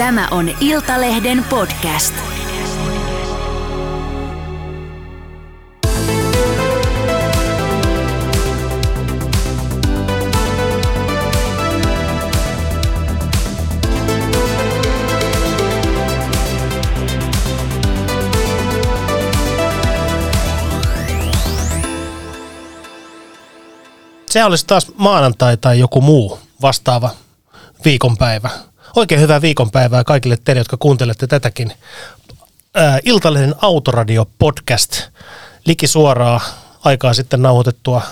[0.00, 2.14] Tämä on Iltalehden podcast.
[24.30, 27.10] Se olisi taas maanantai tai joku muu vastaava
[27.84, 28.69] viikonpäivä.
[28.96, 31.72] Oikein hyvää viikonpäivää kaikille teille, jotka kuuntelette tätäkin.
[33.04, 35.02] Iltalehden Autoradio podcast.
[35.66, 36.40] Liki suoraa
[36.84, 38.02] aikaa sitten nauhoitettua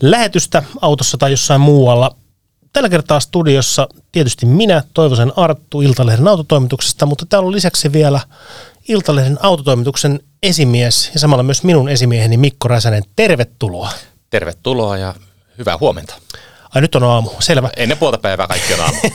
[0.00, 2.16] lähetystä autossa tai jossain muualla.
[2.72, 8.20] Tällä kertaa studiossa tietysti minä, Toivosen Arttu Iltalehden autotoimituksesta, mutta täällä on lisäksi vielä
[8.88, 13.02] Iltalehden autotoimituksen esimies ja samalla myös minun esimieheni Mikko Räsänen.
[13.16, 13.90] Tervetuloa.
[14.30, 15.14] Tervetuloa ja
[15.58, 16.14] hyvää huomenta.
[16.74, 17.70] Ai nyt on aamu, selvä.
[17.76, 18.98] Ennen puolta päivää kaikki on aamu.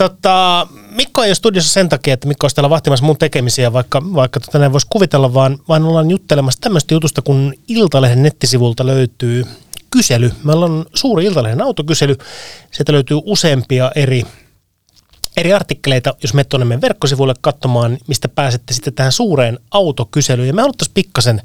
[0.00, 4.02] Tota, Mikko ei ole studiossa sen takia, että Mikko olisi täällä vahtimassa mun tekemisiä, vaikka,
[4.14, 9.44] vaikka tota näin voisi kuvitella, vaan, vaan ollaan juttelemassa tämmöistä jutusta, kun Iltalehden nettisivulta löytyy
[9.90, 10.32] kysely.
[10.44, 12.16] Meillä on suuri Iltalehden autokysely.
[12.70, 14.24] Sieltä löytyy useampia eri,
[15.36, 20.48] eri artikkeleita, jos menet tuonne meidän verkkosivuille katsomaan, mistä pääsette sitten tähän suureen autokyselyyn.
[20.48, 21.42] Ja me haluttaisiin pikkasen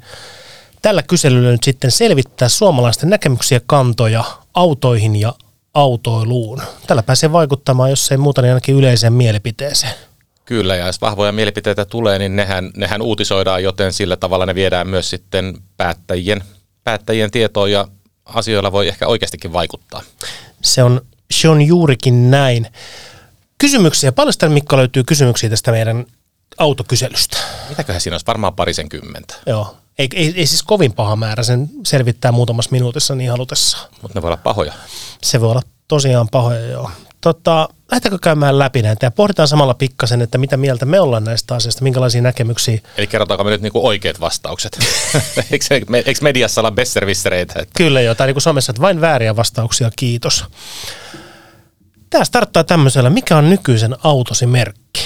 [0.82, 4.24] tällä kyselyllä nyt sitten selvittää suomalaisten näkemyksiä kantoja
[4.56, 5.34] autoihin ja
[5.74, 6.62] autoiluun.
[6.86, 9.94] Tällä pääsee vaikuttamaan, jos ei muuta, niin ainakin yleiseen mielipiteeseen.
[10.44, 14.88] Kyllä, ja jos vahvoja mielipiteitä tulee, niin nehän, nehän uutisoidaan, joten sillä tavalla ne viedään
[14.88, 16.44] myös sitten päättäjien,
[16.84, 17.88] päättäjien tietoon ja
[18.24, 20.02] asioilla voi ehkä oikeastikin vaikuttaa.
[20.62, 22.66] Se on, se on juurikin näin.
[23.58, 24.12] Kysymyksiä.
[24.12, 26.06] Paljon täällä Mikko löytyy kysymyksiä tästä meidän
[26.58, 27.36] autokyselystä?
[27.68, 28.26] Mitäköhän siinä olisi?
[28.26, 29.34] Varmaan parisen kymmentä.
[29.46, 29.76] Joo.
[29.98, 33.78] Ei, ei, ei siis kovin paha määrä, sen selvittää muutamassa minuutissa niin halutessa.
[34.02, 34.72] Mutta ne voi olla pahoja.
[35.22, 36.90] Se voi olla tosiaan pahoja, joo.
[37.20, 41.54] Tota, lähdetäänkö käymään läpi näitä ja pohditaan samalla pikkasen, että mitä mieltä me ollaan näistä
[41.54, 42.80] asioista, minkälaisia näkemyksiä.
[42.96, 44.78] Eli kerrotaanko me nyt niinku oikeat vastaukset?
[45.52, 45.64] eikö,
[46.04, 47.52] eikö mediassa olla besservissereitä?
[47.58, 47.72] Että...
[47.76, 50.44] Kyllä joo, tai niin kuin somessa, että vain vääriä vastauksia, kiitos.
[52.10, 55.05] Tämä starttaa tämmöisellä, mikä on nykyisen autosi merkki?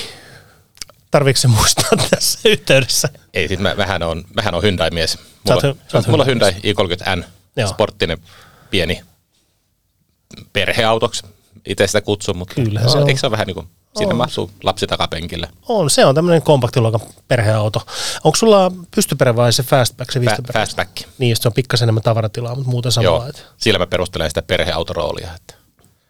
[1.11, 3.09] Tarviiko se muistaa tässä yhteydessä?
[3.35, 5.19] Ei, siis mä, mähän on, mähän on Hyundai-mies.
[5.51, 7.25] Oot Mulla, sä oot mulla on Hyundai Hyundai i30N,
[7.57, 7.69] Joo.
[7.69, 8.19] sporttinen
[8.71, 9.03] pieni
[10.53, 11.23] perheautoksi.
[11.67, 13.09] Itse sitä kutsun, mutta Kyllähän se on.
[13.09, 13.67] eikö se ole vähän niin kuin,
[13.97, 15.49] siinä mahtuu lapsi takapenkille.
[15.69, 17.87] On, se on tämmöinen kompaktiluokan perheauto.
[18.25, 20.91] Onko sulla pystyperä vai se fastback, se Fa- fastback.
[21.19, 23.29] Niin, se on pikkasen enemmän tavaratilaa, mutta muuten Joo, samalla.
[23.29, 25.31] että- sillä mä perustelen sitä perheautoroolia.
[25.37, 25.55] Että.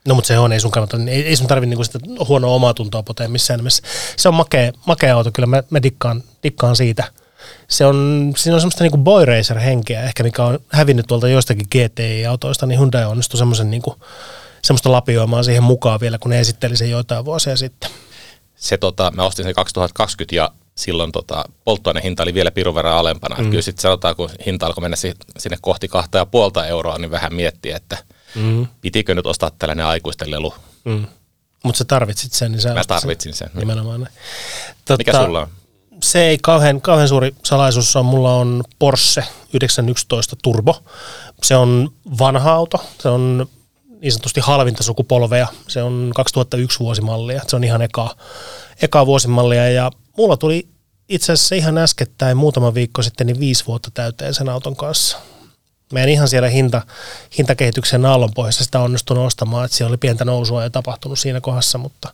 [0.08, 2.74] No mutta se on, ei sun kannata, ei, ei sun tarvi niinku sitä huonoa omaa
[2.74, 3.82] tuntoa potea missään nimessä.
[4.16, 7.04] Se on makea, makea auto, kyllä mä, mä dikkaan, dikkaan siitä.
[7.68, 11.66] Se on, siinä on semmoista niinku boy racer henkeä ehkä, mikä on hävinnyt tuolta joistakin
[11.74, 13.96] GTI-autoista, niin Hyundai onnistui semmoisen niinku,
[14.62, 17.90] semmoista lapioimaan siihen mukaan vielä, kun ne esitteli sen joitain vuosia sitten.
[18.56, 23.36] Se, tota, mä ostin sen 2020 ja silloin tota, polttoainehinta oli vielä pirun verran alempana.
[23.36, 23.50] Mm.
[23.50, 27.10] Kyllä sitten sanotaan, kun hinta alkoi mennä si- sinne kohti kahta ja puolta euroa, niin
[27.10, 27.98] vähän miettiä, että
[28.34, 28.66] Mm.
[28.80, 30.54] pitikö nyt ostaa tällainen aikuisten lelu.
[30.84, 31.06] Mm.
[31.64, 33.00] Mutta sä tarvitsit sen, niin sä Mä ostit sen.
[33.00, 33.50] tarvitsin sen.
[33.54, 34.12] Nimenomaan näin.
[34.84, 35.48] Totta, Mikä sulla on?
[36.02, 38.04] Se ei kauhean, kauhean suuri salaisuus on.
[38.04, 39.24] Mulla on Porsche
[39.54, 40.82] 911 Turbo.
[41.42, 42.84] Se on vanha auto.
[43.02, 43.46] Se on
[44.00, 45.48] niin sanotusti halvinta sukupolvea.
[45.68, 47.42] Se on 2001 vuosimallia.
[47.46, 48.16] Se on ihan eka,
[48.82, 49.68] eka vuosimallia.
[49.70, 50.68] Ja mulla tuli
[51.08, 55.18] itse asiassa ihan äskettäin muutama viikko sitten niin viisi vuotta täyteen sen auton kanssa.
[55.96, 56.82] En ihan siellä hinta,
[57.38, 62.12] hintakehityksen aallonpohjassa sitä onnistunut ostamaan, että siellä oli pientä nousua jo tapahtunut siinä kohdassa, mutta,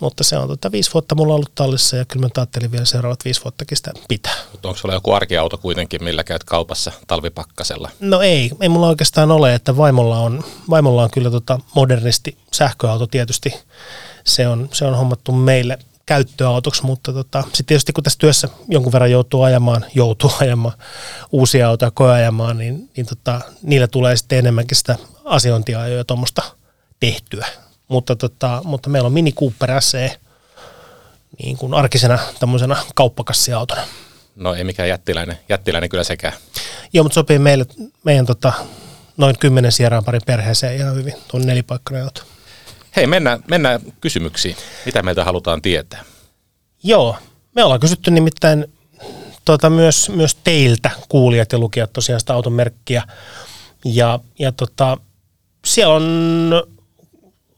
[0.00, 3.24] mutta se on tota, viisi vuotta mulla ollut tallissa ja kyllä mä ajattelin vielä seuraavat
[3.24, 4.34] viisi vuottakin sitä pitää.
[4.52, 7.90] Mutta onko sulla joku arkiauto kuitenkin, millä käyt kaupassa talvipakkasella?
[8.00, 13.06] No ei, ei mulla oikeastaan ole, että vaimolla on, vaimolla on kyllä tota modernisti sähköauto
[13.06, 13.54] tietysti.
[14.24, 18.92] Se on, se on hommattu meille käyttöautoksi, mutta tota, sitten tietysti kun tässä työssä jonkun
[18.92, 20.74] verran joutuu ajamaan, joutuu ajamaan
[21.32, 26.42] uusia autoja koeajamaan, niin, niin tota, niillä tulee sitten enemmänkin sitä asiointia ja tuommoista
[27.00, 27.46] tehtyä.
[27.88, 30.20] Mutta, tota, mutta meillä on Mini Cooper SE
[31.42, 33.82] niin kuin arkisena tämmöisenä kauppakassiautona.
[34.36, 36.32] No ei mikään jättiläinen, jättiläinen kyllä sekään.
[36.92, 37.66] Joo, mutta sopii meille,
[38.04, 38.52] meidän tota,
[39.16, 42.22] noin kymmenen sieraan parin perheeseen ihan hyvin, tuon nelipaikkainen auto.
[42.96, 44.56] Hei, mennään, mennään kysymyksiin.
[44.86, 46.04] Mitä meiltä halutaan tietää?
[46.82, 47.16] Joo,
[47.54, 48.66] me ollaan kysytty nimittäin
[49.44, 53.02] tota, myös, myös teiltä, kuulijat ja lukijat tosiaan sitä auton merkkiä.
[53.84, 54.98] Ja, ja tota,
[55.66, 56.06] siellä on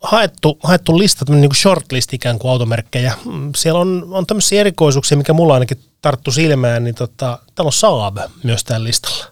[0.03, 3.15] haettu, haettu lista, tämmöinen niin kuin shortlist ikään kuin automerkkejä.
[3.25, 7.73] Mm, Siellä on, on tämmöisiä erikoisuuksia, mikä mulla ainakin tarttu silmään, niin tota, täällä on
[7.73, 9.27] Saab myös tällä listalla.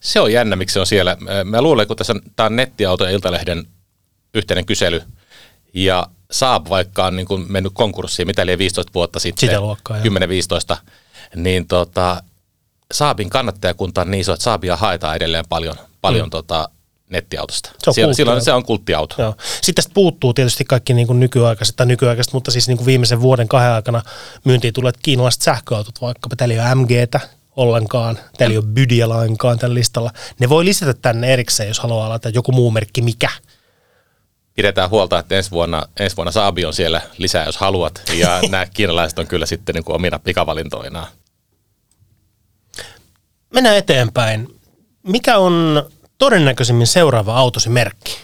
[0.00, 1.16] Se on jännä, miksi se on siellä.
[1.44, 3.66] Mä luulen, kun tässä on, tämä on nettiauto ja Iltalehden
[4.34, 5.02] yhteinen kysely,
[5.74, 9.98] ja Saab, vaikka on niin kuin mennyt konkurssiin, mitä eli 15 vuotta sitten, Sitä luokkaa,
[9.98, 10.14] joo.
[10.74, 10.76] 10-15,
[11.36, 12.22] niin tota,
[12.92, 16.30] Saabin kannattajakunta on niin iso, että Saabia haetaan edelleen paljon, paljon mm.
[16.30, 16.68] tota,
[17.10, 17.70] nettiautosta.
[17.78, 19.14] Se on Siellä, silloin se on kulttiauto.
[19.18, 19.34] Joo.
[19.54, 23.20] Sitten tästä puuttuu tietysti kaikki niin kuin nykyaikaiset, tai nykyaikaiset, mutta siis niin kuin viimeisen
[23.20, 24.02] vuoden kahden aikana
[24.44, 27.20] myyntiin tulleet kiinalaiset sähköautot, vaikkapa täällä ei ole MGtä
[27.56, 30.10] ollenkaan, täällä ei ole Bydia lainkaan tällä listalla.
[30.38, 33.28] Ne voi lisätä tänne erikseen, jos haluaa laittaa joku muu merkki mikä.
[34.54, 38.02] Pidetään huolta, että ensi vuonna, ensi vuonna Saabi on siellä lisää, jos haluat.
[38.12, 41.06] Ja nämä kiinalaiset on kyllä sitten niin kuin omina pikavalintoinaan.
[43.54, 44.60] Mennään eteenpäin.
[45.02, 45.84] Mikä on
[46.18, 48.16] todennäköisimmin seuraava autosi merkki?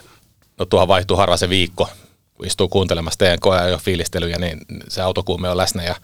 [0.59, 1.88] No tuohon vaihtuu harva se viikko,
[2.35, 5.94] kun istuu kuuntelemassa teidän koja jo fiilistelyjä, niin se autokuume on läsnä ja,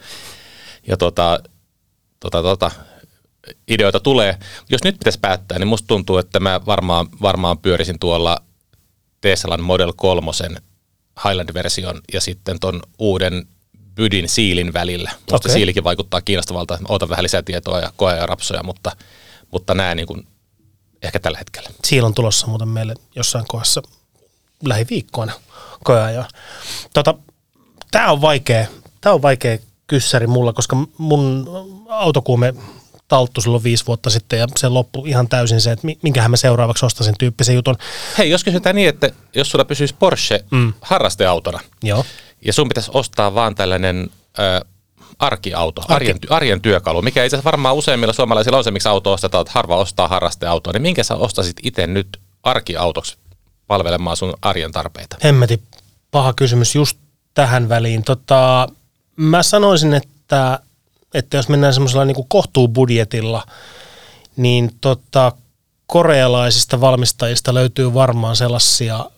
[0.87, 1.41] ja tota,
[2.21, 2.71] tota, tota,
[3.69, 4.39] ideoita tulee.
[4.69, 8.43] Jos nyt pitäisi päättää, niin musta tuntuu, että mä varmaan, varmaan pyörisin tuolla
[9.27, 10.31] Teslan Model 3
[11.25, 13.47] Highland-version ja sitten ton uuden
[13.95, 15.11] Bydin siilin välillä.
[15.11, 15.53] Musta okay.
[15.53, 16.79] siilikin vaikuttaa kiinnostavalta.
[16.89, 18.97] Otan vähän lisätietoa ja koe ja rapsoja, mutta,
[19.51, 20.27] mutta nämä niin kuin
[21.03, 21.71] ehkä tällä hetkellä.
[21.85, 23.83] Siellä on tulossa muuten meille jossain kohdassa
[24.65, 25.33] lähiviikkoina
[25.85, 26.29] koeajoa.
[26.95, 27.15] Tota,
[27.91, 28.67] tämä on vaikea,
[29.01, 31.49] tää on vaikea kyssäri mulla, koska mun
[31.89, 32.55] autokuume
[33.09, 36.37] talttu silloin viisi vuotta sitten ja se loppui ihan täysin se, että mi- minkähän mä
[36.37, 37.77] seuraavaksi ostaisin tyyppisen jutun.
[38.19, 40.73] Hei, jos kysytään niin, että jos sulla pysyisi Porsche mm.
[40.81, 42.05] harrasteautona, Joo.
[42.45, 44.65] ja sun pitäisi ostaa vaan tällainen ö,
[45.19, 45.95] arkiauto, Arki.
[45.95, 49.53] arjen, arjen työkalu, mikä itse asiassa varmaan useimmilla suomalaisilla on se, miksi auto ostetaan, että
[49.55, 53.17] harva ostaa harrasteautoa, niin minkä sä ostasit itse nyt arkiautoksi
[53.67, 55.17] palvelemaan sun arjen tarpeita?
[55.25, 55.63] Hemmeti,
[56.11, 56.99] paha kysymys just
[57.35, 58.05] tähän väliin.
[58.05, 58.69] Tota,
[59.17, 60.61] mä sanoisin, että,
[61.17, 63.47] että jos mennään semmoisella niin kohtuubudjetilla,
[64.37, 65.33] niin tota,
[65.87, 69.11] korealaisista valmistajista löytyy varmaan sellaisia,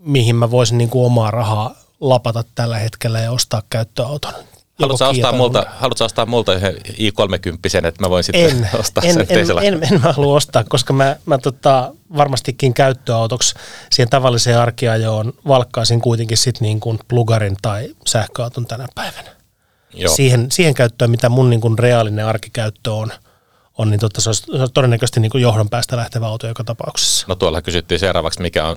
[0.00, 4.32] mihin mä voisin niin kuin omaa rahaa lapata tällä hetkellä ja ostaa käyttöauton.
[4.78, 9.12] Haluatko ostaa, multa, haluatko ostaa multa yhden i30, että mä voin sitten En, ostaa en,
[9.12, 9.62] sen en, Tesla?
[9.62, 13.54] en, en, mä halua ostaa, koska mä, mä tota, varmastikin käyttöautoksi
[13.92, 19.33] siihen tavalliseen arkiajoon valkkaisin kuitenkin sit niin kuin plugarin tai sähköauton tänä päivänä.
[19.94, 20.14] Joo.
[20.14, 23.12] Siihen, siihen käyttöön, mitä mun niin kuin reaalinen arkikäyttö on,
[23.78, 26.64] on niin totta, se olisi, se olisi todennäköisesti niin kuin johdon päästä lähtevä auto joka
[26.64, 27.26] tapauksessa.
[27.28, 28.76] No tuolla kysyttiin seuraavaksi, mikä on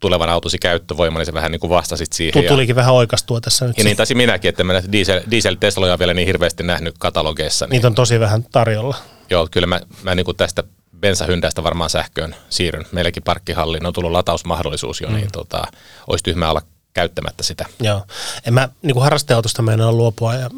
[0.00, 2.32] tulevan autosi käyttövoima, niin se vähän niin kuin vastasit siihen.
[2.32, 3.78] Tu- ja- Tulikin vähän oikastua tässä nyt.
[3.78, 7.64] Ja niin taisin minäkin, että mä diesel, diesel Tesloja vielä niin hirveästi nähnyt katalogeissa.
[7.66, 8.96] Niin, Niitä on tosi vähän tarjolla.
[9.30, 10.62] Joo, kyllä mä, mä niin kuin tästä
[11.00, 12.86] bensahyndäistä varmaan sähköön siirryn.
[12.92, 15.14] Meilläkin parkkihalliin on tullut latausmahdollisuus jo, mm.
[15.14, 15.62] niin tota,
[16.06, 16.62] olisi tyhmää olla
[16.94, 17.66] käyttämättä sitä.
[17.80, 18.02] Joo.
[18.46, 20.50] En mä niin kuin harrasteautosta meinaa luopua ja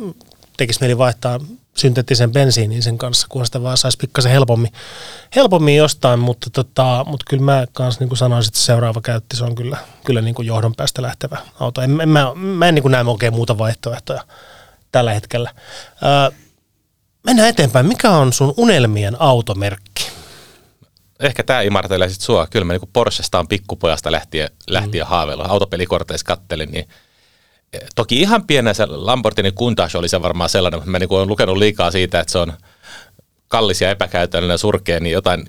[0.56, 1.40] tekisi mieli vaihtaa
[1.76, 4.72] synteettisen bensiinin sen kanssa, kun sitä vaan saisi pikkasen helpommin,
[5.36, 9.54] helpommin jostain, mutta, tota, mutta kyllä mä kanssa niin sanoisin, että seuraava käytti, se on
[9.54, 11.80] kyllä, kyllä niin kuin johdon päästä lähtevä auto.
[11.80, 14.24] En, en, mä, mä en niin kuin näe oikein muuta vaihtoehtoja
[14.92, 15.50] tällä hetkellä.
[16.02, 16.38] Öö,
[17.24, 17.86] mennään eteenpäin.
[17.86, 20.03] Mikä on sun unelmien automerkki?
[21.20, 22.46] Ehkä tämä imartelee sitten sua.
[22.46, 25.08] Kyllä mä niin Porschesta on pikkupojasta lähtien, lähtien mm.
[25.08, 25.46] haaveillut.
[25.46, 26.88] Autopelikorteissa kattelin, niin
[27.72, 31.28] eh, toki ihan pienä se Lamborghini Countach oli se varmaan sellainen, mutta mä niin olen
[31.28, 32.52] lukenut liikaa siitä, että se on
[33.48, 35.44] kallis ja epäkäytännöllinen surkea, niin jotain,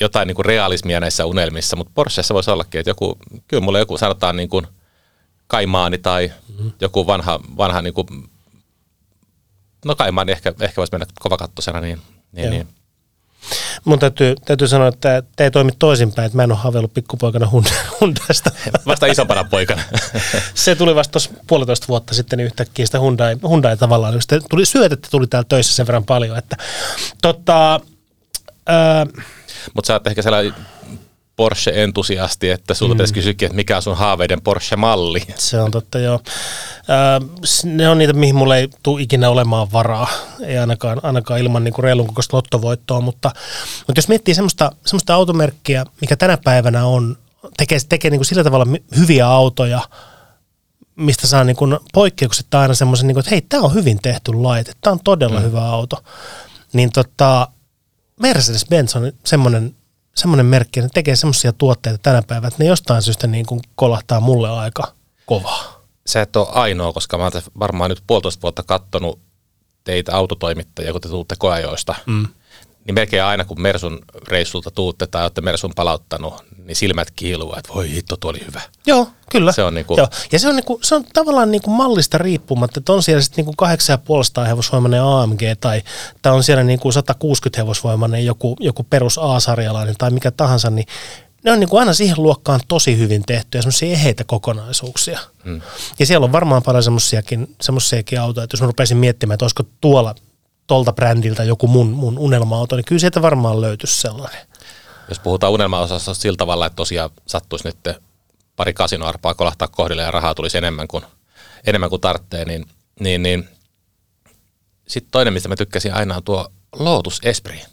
[0.00, 3.18] jotain niin kuin realismia näissä unelmissa, mutta Porschessa voisi ollakin, että joku,
[3.48, 4.66] kyllä mulle joku sanotaan niin kuin
[5.46, 6.72] Kaimaani tai mm-hmm.
[6.80, 8.06] joku vanha, vanha niin kuin,
[9.84, 11.98] no Kaimaani ehkä, ehkä voisi mennä kovakattosena, niin,
[12.32, 12.50] niin, Joo.
[12.50, 12.68] niin.
[13.84, 17.50] Mun täytyy, täytyy sanoa, että te ei toimi toisinpäin, että mä en ole haaveillut pikkupoikana
[18.00, 18.50] Hyundaista.
[18.86, 19.82] Vasta isompana poikana.
[20.54, 24.22] se tuli vasta tuossa puolitoista vuotta sitten niin yhtäkkiä sitä Hyundai, Hyundai tavallaan.
[24.22, 26.56] Sitä tuli, syötettä tuli täällä töissä sen verran paljon, että
[27.22, 27.80] tota,
[29.74, 30.54] Mutta sä oot ehkä sellainen
[31.36, 32.96] Porsche-entusiasti, että sulta mm.
[32.96, 35.22] pitäisi kysyäkin, että mikä on sun haaveiden Porsche-malli.
[35.36, 36.20] se on totta joo.
[37.44, 40.08] S- ne on niitä, mihin mulla ei tule ikinä olemaan varaa,
[40.42, 43.30] ei ainakaan, ainakaan ilman niinku reilun kokoista lottovoittoa, mutta,
[43.86, 47.16] mutta jos miettii semmoista, semmoista automerkkiä, mikä tänä päivänä on,
[47.56, 48.66] tekee, tekee niinku sillä tavalla
[48.98, 49.80] hyviä autoja,
[50.96, 54.32] mistä saa niin kuin poikkeuksetta aina semmoisen, niin kuin, että hei, tämä on hyvin tehty
[54.32, 55.46] laite, tämä on todella mm.
[55.46, 56.04] hyvä auto.
[56.72, 57.48] Niin tota,
[58.22, 59.76] Mercedes-Benz on semmoinen,
[60.14, 63.60] semmoinen merkki, että ne tekee semmoisia tuotteita tänä päivänä, että ne jostain syystä niin kuin
[63.74, 64.92] kolahtaa mulle aika
[65.26, 65.84] kovaa.
[66.06, 69.20] Sä et ole ainoa, koska mä oon varmaan nyt puolitoista vuotta kattonut
[69.84, 71.94] teitä autotoimittajia, kun te tuutte koajoista.
[72.06, 72.28] Mm.
[72.84, 73.98] Niin melkein aina, kun Mersun
[74.28, 78.60] reissulta tuutte tai olette Mersun palauttanut, niin silmät kiiluu, että voi hitto, tuo oli hyvä.
[78.86, 79.52] Joo, kyllä.
[79.52, 80.08] Se on niinku- Joo.
[80.32, 83.64] Ja se on, niinku, se on tavallaan niinku mallista riippumatta, että on siellä sitten niinku
[84.42, 85.82] 8,5 hevosvoimainen AMG tai,
[86.22, 90.86] tai on siellä niinku 160 hevosvoimainen joku, joku perus A-sarjalainen tai mikä tahansa, niin
[91.44, 95.18] ne on niin kuin aina siihen luokkaan tosi hyvin tehtyjä, semmoisia eheitä kokonaisuuksia.
[95.44, 95.60] Hmm.
[95.98, 99.62] Ja siellä on varmaan paljon semmoisiakin, semmoisiakin autoja, että jos mä rupeaisin miettimään, että olisiko
[99.80, 100.14] tuolla
[100.66, 104.46] tolta brändiltä joku mun, mun unelma-auto, niin kyllä sieltä varmaan löytyisi sellainen.
[105.08, 107.96] Jos puhutaan unelma-osasta sillä tavalla, että tosiaan sattuisi nyt
[108.56, 111.04] pari kasinoarpaa kolahtaa kohdille ja rahaa tulisi enemmän kuin,
[111.66, 112.66] enemmän kuin tarvitsee, niin,
[113.00, 113.48] niin, niin
[114.88, 117.66] sitten toinen, mistä mä tykkäsin aina on tuo Lotus Esprit.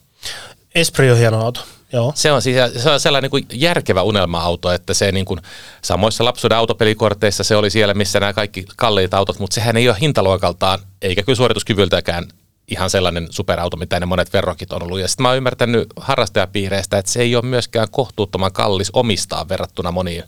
[0.76, 1.62] Esprit on hieno auto.
[1.94, 2.12] Joo.
[2.16, 5.40] Se on, siis, se on sellainen niin kuin järkevä unelma-auto, että se niin kuin,
[5.82, 9.98] samoissa lapsuuden autopelikorteissa se oli siellä, missä nämä kaikki kalliit autot, mutta sehän ei ole
[10.02, 12.26] hintaluokaltaan, eikä kyllä suorituskyvyltäkään
[12.72, 15.00] ihan sellainen superauto, mitä ne monet verrokit on ollut.
[15.00, 19.92] Ja sitten mä oon ymmärtänyt harrastajapiireistä, että se ei ole myöskään kohtuuttoman kallis omistaa verrattuna
[19.92, 20.24] moniin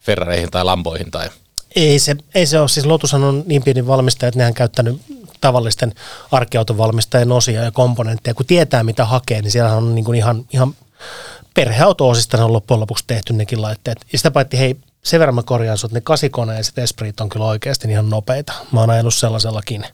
[0.00, 1.28] Ferrareihin tai Lamboihin tai
[1.76, 2.68] ei se, ei se ole.
[2.68, 5.00] Siis Lotushan on niin pieni valmistaja, että nehän käyttänyt
[5.40, 5.94] tavallisten
[6.30, 8.34] arkkiautovalmistajien osia ja komponentteja.
[8.34, 10.74] Kun tietää, mitä hakee, niin siellä on niin kuin ihan, ihan
[11.54, 13.98] perheauto-osista on loppujen lopuksi tehty nekin laitteet.
[14.12, 17.28] Ja sitä paitsi, hei, sen verran mä korjaan sut, ne kasikone ja sitten Esprit on
[17.28, 18.52] kyllä oikeasti ihan nopeita.
[18.72, 19.86] Mä oon ajanut sellaisellakin,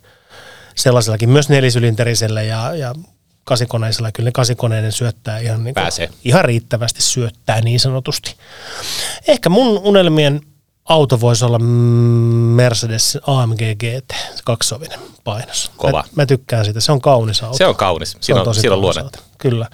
[0.75, 2.95] sellaisellakin myös nelisylinterisellä ja, ja
[3.45, 4.13] kasikoneisella.
[4.13, 8.35] Kyllä ne kasikoneiden syöttää ihan, niin kuin, ihan riittävästi syöttää niin sanotusti.
[9.29, 10.41] Ehkä mun unelmien
[10.85, 15.71] auto voisi olla Mercedes AMG GT, kaksovinen painos.
[15.77, 15.99] Kova.
[15.99, 17.57] Mä, mä tykkään siitä, se on kaunis auto.
[17.57, 19.19] Se on kaunis, siinä on, on, siinä on luonnetta.
[19.39, 19.69] Kyllä.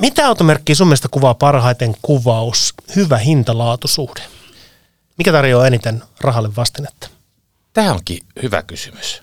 [0.00, 4.22] Mitä automerkkiä sun mielestä kuvaa parhaiten kuvaus, hyvä hinta-laatusuhde?
[5.18, 7.08] Mikä tarjoaa eniten rahalle vastinetta?
[7.72, 9.22] Tämä onkin hyvä kysymys,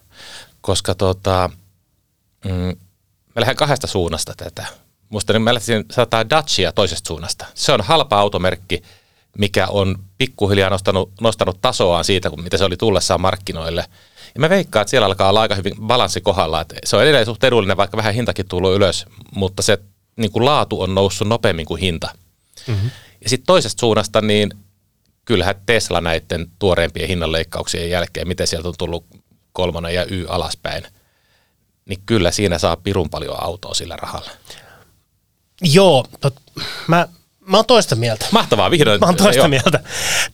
[0.66, 1.50] koska tota,
[2.46, 2.52] mm,
[3.36, 4.66] mä lähden kahdesta suunnasta tätä.
[5.10, 7.46] Musta niin mä lähtisin saattaa Dacia toisesta suunnasta.
[7.54, 8.84] Se on halpa automerkki,
[9.38, 13.86] mikä on pikkuhiljaa nostanut, nostanut tasoaan siitä, kun mitä se oli tullessaan markkinoille.
[14.36, 16.62] Ja mä veikkaan, että siellä alkaa olla aika hyvin balanssi kohdalla.
[16.62, 19.06] Että se on edelleen suht edullinen, vaikka vähän hintakin tullut ylös,
[19.36, 19.78] mutta se
[20.16, 22.10] niin kuin laatu on noussut nopeammin kuin hinta.
[22.68, 22.90] Mm-hmm.
[23.24, 24.50] Ja sitten toisesta suunnasta, niin
[25.26, 29.06] kyllähän Tesla näiden tuoreempien hinnanleikkauksien jälkeen, miten sieltä on tullut
[29.56, 30.84] kolmonen ja Y alaspäin,
[31.86, 34.32] niin kyllä siinä saa pirun paljon autoa sillä rahalla.
[35.62, 36.36] Joo, tot,
[36.88, 37.08] mä,
[37.48, 38.26] mä oon toista mieltä.
[38.32, 39.00] Mahtavaa, vihdoin.
[39.02, 39.48] Mä oon toista joo.
[39.48, 39.80] mieltä.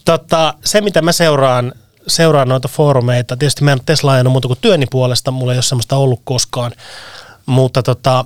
[0.06, 1.74] Tota, se, mitä mä seuraan,
[2.08, 5.63] seuraan noita foorumeita, tietysti mä en Tesla ajanut muuta kuin työni puolesta, mulla ei ole
[5.63, 6.72] semmoista ollut koskaan,
[7.46, 8.25] mutta tota,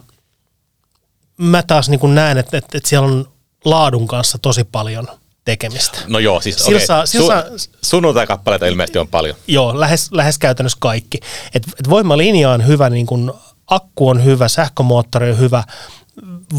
[1.37, 3.27] mä taas niin näen, että, että, että siellä on
[3.65, 5.07] laadun kanssa tosi paljon
[5.45, 5.99] tekemistä.
[6.07, 6.85] No joo, siis okay.
[6.85, 7.43] saa, Su- saa,
[7.81, 9.35] sunnuntai-kappaleita ilmeisesti on paljon.
[9.47, 11.19] Joo, lähes, lähes käytännössä kaikki.
[11.53, 13.33] Et, et voimalinja on hyvä, niin kun
[13.67, 15.63] akku on hyvä, sähkömoottori on hyvä,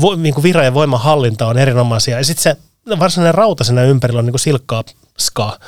[0.00, 2.18] vo, niin vira- ja voimahallinta on erinomaisia.
[2.18, 2.56] Ja sitten se
[2.98, 4.84] varsinainen rauta siinä ympärillä on niin silkkaa
[5.18, 5.58] skaa.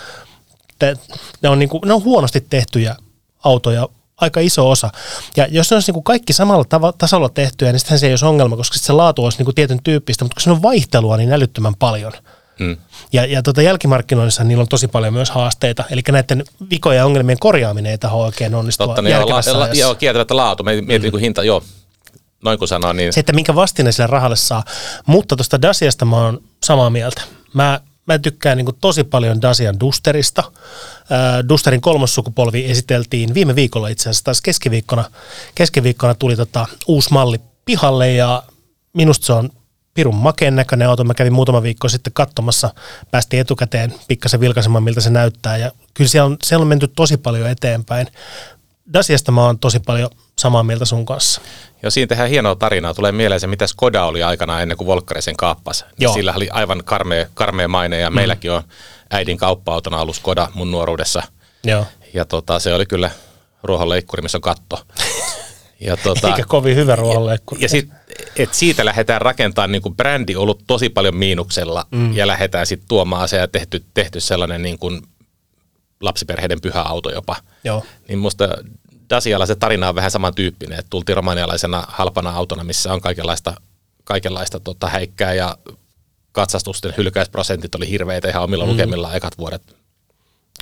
[1.42, 2.96] Ne on, niin kuin, ne on huonosti tehtyjä
[3.44, 4.90] autoja, aika iso osa.
[5.36, 8.12] Ja jos ne olisi niin kuin kaikki samalla tav- tasolla tehtyjä, niin sitten se ei
[8.12, 11.16] olisi ongelma, koska se laatu olisi niin kuin tietyn tyyppistä, mutta kun se on vaihtelua
[11.16, 12.12] niin älyttömän paljon.
[12.58, 12.76] Hmm.
[13.12, 17.38] Ja, ja tota jälkimarkkinoinnissa niillä on tosi paljon myös haasteita, eli näiden vikojen ja ongelmien
[17.38, 21.18] korjaaminen ei tähän oikein onnistua Totta, niin joo, la, la, joo, kieltämättä laatu, mietin mm.
[21.18, 21.62] hinta, joo,
[22.44, 23.12] noin kuin sanoo, niin...
[23.12, 24.64] Se, että minkä vastine sille rahalle saa.
[25.06, 27.22] Mutta tuosta Dasiasta mä oon samaa mieltä.
[27.54, 30.42] Mä, mä tykkään niin tosi paljon Dasian Dusterista.
[30.46, 35.04] Äh, Dusterin kolmas sukupolvi esiteltiin viime viikolla itse asiassa taas keskiviikkona.
[35.54, 38.42] Keskiviikkona tuli tota uusi malli pihalle ja
[38.92, 39.50] minusta se on
[39.98, 41.04] pirun makeen näköinen auto.
[41.04, 42.74] Mä kävin muutama viikko sitten katsomassa,
[43.10, 45.56] päästiin etukäteen pikkasen vilkaisemaan, miltä se näyttää.
[45.56, 48.06] Ja kyllä siellä on, siellä on menty tosi paljon eteenpäin.
[48.92, 51.40] Dasiasta mä oon tosi paljon samaa mieltä sun kanssa.
[51.82, 52.94] Joo, siinä tehdään hienoa tarinaa.
[52.94, 55.84] Tulee mieleen se, mitä Skoda oli aikana ennen kuin Volkkari sen kaappasi.
[55.98, 56.14] Joo.
[56.14, 58.14] Sillä oli aivan karmea, karmea maine ja mm.
[58.14, 58.62] meilläkin on
[59.10, 61.22] äidin kauppa-autona ollut Skoda mun nuoruudessa.
[61.64, 61.86] Joo.
[62.14, 63.10] Ja tota, se oli kyllä
[63.62, 64.82] ruohonleikkuri, missä on katto.
[65.80, 67.60] Ja tota, Eikä kovin hyvä ruohonleikkuri.
[67.60, 67.88] Ja, ja sit,
[68.36, 72.16] et siitä lähdetään rakentamaan, niin kuin brändi ollut tosi paljon miinuksella mm.
[72.16, 75.02] ja lähdetään sitten tuomaan se ja tehty, tehty sellainen niin kuin
[76.00, 77.36] lapsiperheiden pyhä auto jopa.
[77.64, 77.84] Joo.
[78.08, 78.48] Niin musta
[79.10, 83.54] Dasialla se tarina on vähän samantyyppinen, että tultiin romanialaisena halpana autona, missä on kaikenlaista,
[84.04, 85.58] kaikenlaista tota, häikkää ja
[86.32, 88.70] katsastusten hylkäysprosentit oli hirveitä ihan omilla mm.
[88.70, 89.76] lukemillaan ekat vuodet.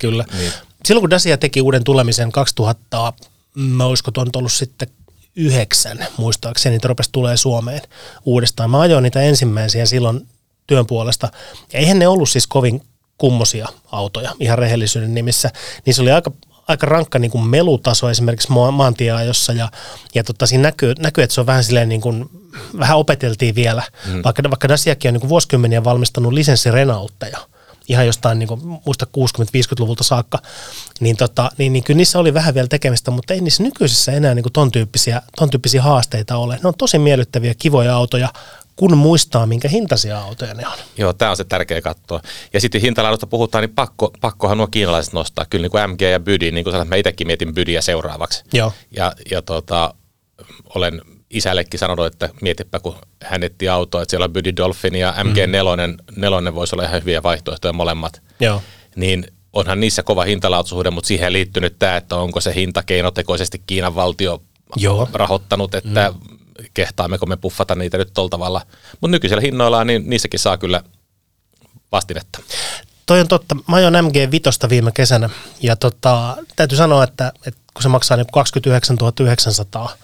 [0.00, 0.24] Kyllä.
[0.38, 0.52] Niin.
[0.84, 3.12] Silloin kun Dacia teki uuden tulemisen 2000,
[3.54, 4.88] mä olisiko tuon ollut sitten
[5.36, 7.82] yhdeksän, muistaakseni, niitä rupesi tulee Suomeen
[8.24, 8.70] uudestaan.
[8.70, 10.28] Mä ajoin niitä ensimmäisiä silloin
[10.66, 11.28] työn puolesta.
[11.72, 12.82] Ja eihän ne ollut siis kovin
[13.18, 15.50] kummosia autoja ihan rehellisyyden nimissä.
[15.86, 16.32] Niissä oli aika,
[16.68, 19.68] aika rankka niin kuin melutaso esimerkiksi maantieajossa ja,
[20.14, 22.30] ja tota, siinä näkyy, näkyy, että se on vähän silleen niin kuin,
[22.78, 24.20] vähän opeteltiin vielä, mm.
[24.24, 27.38] vaikka, vaikka Daciakin on niin kuin vuosikymmeniä valmistanut lisenssirenautteja,
[27.88, 30.38] ihan jostain niin kuin, muista 60-50-luvulta saakka,
[31.00, 34.34] niin, tota, niin, niin kyllä niissä oli vähän vielä tekemistä, mutta ei niissä nykyisissä enää
[34.34, 36.58] niin kuin ton, tyyppisiä, ton tyyppisiä haasteita ole.
[36.62, 38.28] Ne on tosi miellyttäviä, kivoja autoja,
[38.76, 40.78] kun muistaa, minkä hintaisia autoja ne on.
[40.98, 42.20] Joo, tämä on se tärkeä katsoa.
[42.52, 45.44] Ja sitten hintalaadusta puhutaan, niin pakko, pakkohan nuo kiinalaiset nostaa.
[45.50, 48.44] Kyllä niin kuin MG ja Bydi, niin kuin sanoin, mä itsekin mietin Bydiä seuraavaksi.
[48.52, 48.72] Joo.
[48.90, 49.94] Ja, ja tota,
[50.74, 51.02] olen
[51.36, 55.86] isällekin sanonut, että mietipä, kun hän etti autoa, että siellä on Bydi Dolphin ja MG4,
[55.86, 55.96] mm.
[56.16, 58.22] nelonen voisi olla ihan hyviä vaihtoehtoja molemmat.
[58.40, 58.62] Joo.
[58.96, 63.94] Niin onhan niissä kova hintalaatuisuhde, mutta siihen liittynyt tämä, että onko se hinta keinotekoisesti Kiinan
[63.94, 64.42] valtio
[64.76, 65.08] Joo.
[65.12, 66.66] rahoittanut, että mm.
[66.74, 68.60] kehtaammeko me puffata niitä nyt tuolla tavalla.
[69.00, 70.82] Mutta nykyisellä hinnoilla niin niissäkin saa kyllä
[71.92, 72.38] vastinetta.
[73.06, 73.54] Toi on totta.
[73.68, 75.30] Mä ajoin MG5 viime kesänä
[75.62, 79.96] ja tota, täytyy sanoa, että, että kun se maksaa niin 29 900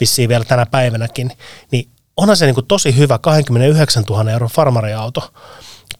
[0.00, 1.32] vissiin vielä tänä päivänäkin,
[1.70, 5.32] niin onhan se niin kuin tosi hyvä 29 000 euron farmariauto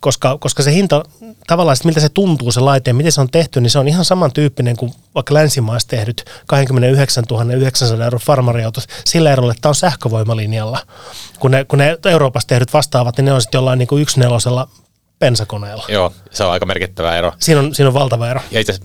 [0.01, 1.03] koska, koska se hinta,
[1.47, 4.77] tavallaan miltä se tuntuu se laite miten se on tehty, niin se on ihan samantyyppinen
[4.77, 7.25] kuin vaikka länsimaissa tehdyt 29
[7.57, 10.79] 900 euron farmariautot sillä erolla, että tämä on sähkövoimalinjalla.
[11.39, 14.21] Kun ne, kun ne Euroopassa tehdyt vastaavat, niin ne on sitten jollain niin kuin yksi
[14.21, 14.69] nelosella
[15.19, 15.85] pensakoneella.
[15.89, 17.33] Joo, se on aika merkittävä ero.
[17.39, 18.41] Siinä on, siinä on valtava ero.
[18.51, 18.79] Ja itse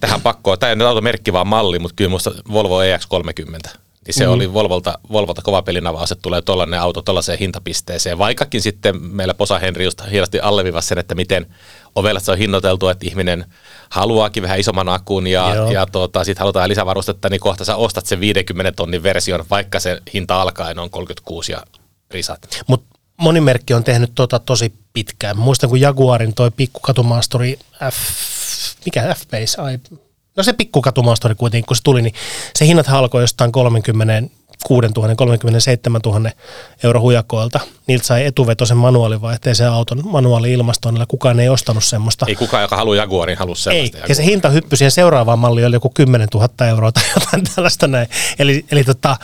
[0.00, 4.26] tähän pakkoon, tämä ei nyt automerkki vaan malli, mutta kyllä minusta Volvo EX30 niin se
[4.26, 4.32] mm.
[4.32, 8.18] oli Volvolta, Volvolta kova pelinavaus, että tulee tuollainen auto tuollaiseen hintapisteeseen.
[8.18, 11.46] Vaikkakin sitten meillä Posa Henri just hienosti alleviivasi sen, että miten
[11.94, 13.44] ovella se on hinnoiteltu, että ihminen
[13.90, 18.20] haluaakin vähän isomman akun ja, ja tuota, sitten halutaan lisävarustetta, niin kohta sä ostat sen
[18.20, 21.62] 50 tonnin version, vaikka se hinta alkaen on 36 ja
[22.10, 22.62] risat.
[22.66, 25.38] Mutta moni merkki on tehnyt tota tosi pitkään.
[25.38, 27.58] Muistan, kun Jaguarin toi pikkukatumaasturi
[27.90, 27.96] F,
[28.84, 29.14] mikä
[29.58, 29.78] ai
[30.36, 32.14] No se pikkukatumaastori kuitenkin, kun se tuli, niin
[32.54, 34.22] se hinnat halkoi jostain 30
[34.64, 36.30] 6 000, 37 000
[36.82, 37.60] euro hujakoilta.
[37.86, 41.06] Niiltä sai etuvetoisen manuaalivaihteisen auton manuaali-ilmastoinnilla.
[41.06, 42.26] Kukaan ei ostanut semmoista.
[42.28, 43.98] Ei kukaan, joka haluaa Jaguarin, halua sellaista.
[43.98, 44.04] Ei.
[44.08, 47.88] Ja se hinta hyppy siihen seuraavaan malliin oli joku 10 000 euroa tai jotain tällaista
[47.88, 48.08] näin.
[48.38, 49.16] Eli, eli tota,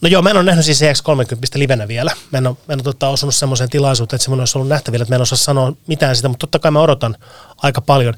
[0.00, 2.12] no joo, mä en ole nähnyt siis CX30 livenä vielä.
[2.32, 5.02] Mä en ole, mä en ole tota, osunut semmoiseen tilaisuuteen, että semmoinen olisi ollut nähtävillä,
[5.02, 7.16] että mä en osaa sanoa mitään sitä, mutta totta kai mä odotan
[7.56, 8.14] aika paljon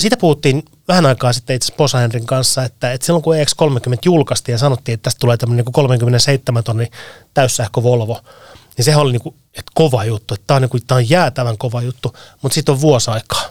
[0.00, 4.52] siitä puhuttiin vähän aikaa sitten itse Posa Henrin kanssa, että, että silloin kun EX30 julkaistiin
[4.52, 6.90] ja sanottiin, että tästä tulee tämmöinen niin 37 tonni
[7.34, 8.20] täyssähkö Volvo,
[8.76, 11.10] niin sehän oli niin kuin, että kova juttu, että tämä on, niin kuin, tämä on
[11.10, 13.42] jäätävän kova juttu, mutta sitten on vuosi aikaa.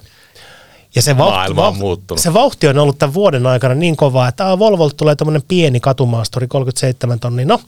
[0.95, 2.21] Ja se vauhti, on muuttunut.
[2.21, 6.47] se vauhti on ollut tämän vuoden aikana niin kova, että Volvolta tulee tämmöinen pieni katumaastori,
[6.47, 7.45] 37 tonni.
[7.45, 7.59] No,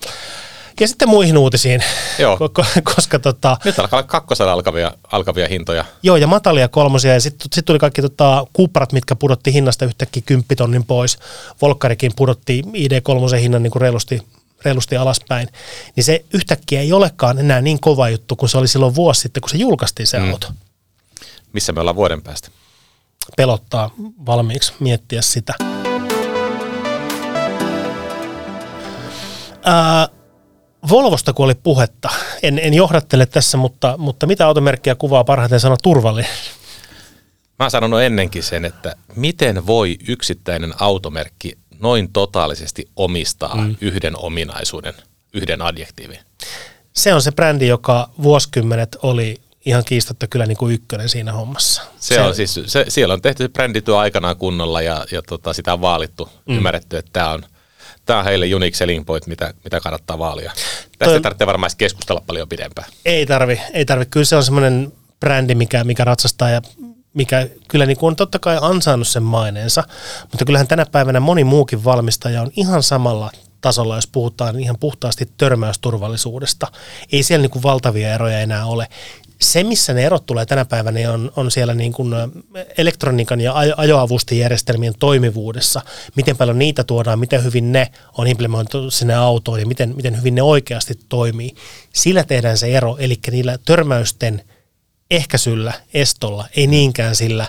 [0.81, 1.83] ja sitten muihin uutisiin,
[2.19, 2.39] Joo.
[2.95, 3.57] koska tota...
[3.65, 5.85] Nyt alkaa olla kakkosella alkavia, alkavia hintoja.
[6.03, 10.23] Joo, ja matalia kolmosia, ja sitten sit tuli kaikki tota, Cuprat, mitkä pudotti hinnasta yhtäkkiä
[10.25, 11.17] kymppitonnin pois.
[11.61, 14.21] Volkkarikin pudotti ID3 hinnan niin kuin reilusti,
[14.65, 15.49] reilusti alaspäin.
[15.95, 19.41] Niin se yhtäkkiä ei olekaan enää niin kova juttu, kuin se oli silloin vuosi sitten,
[19.41, 20.31] kun se julkaistiin se mm.
[20.31, 20.47] auto.
[21.53, 22.49] Missä me ollaan vuoden päästä?
[23.37, 23.91] Pelottaa
[24.25, 25.53] valmiiksi miettiä sitä.
[29.63, 30.07] Ää,
[30.89, 32.09] Volvosta kun oli puhetta,
[32.43, 36.31] en, en johdattele tässä, mutta, mutta mitä automerkkiä kuvaa parhaiten sana turvallinen?
[37.59, 43.75] Mä oon sanonut ennenkin sen, että miten voi yksittäinen automerkki noin totaalisesti omistaa mm.
[43.81, 44.93] yhden ominaisuuden,
[45.33, 46.19] yhden adjektiivin?
[46.93, 51.81] Se on se brändi, joka vuosikymmenet oli ihan kiistatta kyllä niin kuin ykkönen siinä hommassa.
[51.99, 55.73] Se, se on siis, se, siellä on tehty brändityö aikanaan kunnolla ja, ja tota, sitä
[55.73, 56.57] on vaalittu, mm.
[56.57, 57.45] ymmärretty, että tämä on–
[58.05, 60.51] tämä on heille unique selling point, mitä, mitä kannattaa vaalia.
[60.51, 62.87] Tästä Toi, ei tarvitse varmaan keskustella paljon pidempään.
[63.05, 64.05] Ei tarvi, ei tarvi.
[64.05, 66.61] Kyllä se on semmoinen brändi, mikä, mikä ratsastaa ja
[67.13, 69.83] mikä kyllä niin kuin on totta kai ansainnut sen maineensa,
[70.21, 75.29] mutta kyllähän tänä päivänä moni muukin valmistaja on ihan samalla tasolla, jos puhutaan ihan puhtaasti
[75.37, 76.67] törmäysturvallisuudesta.
[77.11, 78.87] Ei siellä niin kuin valtavia eroja enää ole
[79.41, 82.13] se, missä ne erot tulee tänä päivänä, niin on, on siellä niin kuin
[82.77, 85.81] elektroniikan ja ajoavustajärjestelmien toimivuudessa.
[86.15, 90.35] Miten paljon niitä tuodaan, miten hyvin ne on implementoitu sinne autoon ja miten, miten hyvin
[90.35, 91.55] ne oikeasti toimii.
[91.93, 94.43] Sillä tehdään se ero, eli niillä törmäysten
[95.11, 97.47] ehkäisyllä, estolla, ei niinkään sillä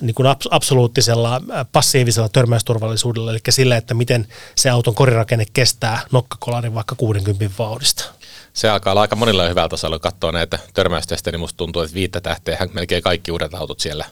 [0.00, 6.94] niin kuin absoluuttisella passiivisella törmäysturvallisuudella, eli sillä, että miten se auton korirakenne kestää nokkakolarin vaikka
[6.94, 8.15] 60 vauhdista
[8.56, 12.20] se alkaa olla aika monilla hyvältä tasolla, katsoa näitä törmäystestejä, niin musta tuntuu, että viittä
[12.20, 14.04] tähteä melkein kaikki uudet autot siellä,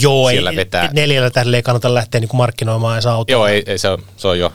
[0.00, 0.90] Joo, siellä ei, vetää.
[0.92, 3.32] neljällä tähdellä ei kannata lähteä niin kuin markkinoimaan edes autoa.
[3.32, 4.52] Joo, ei, ei se, on, se on jo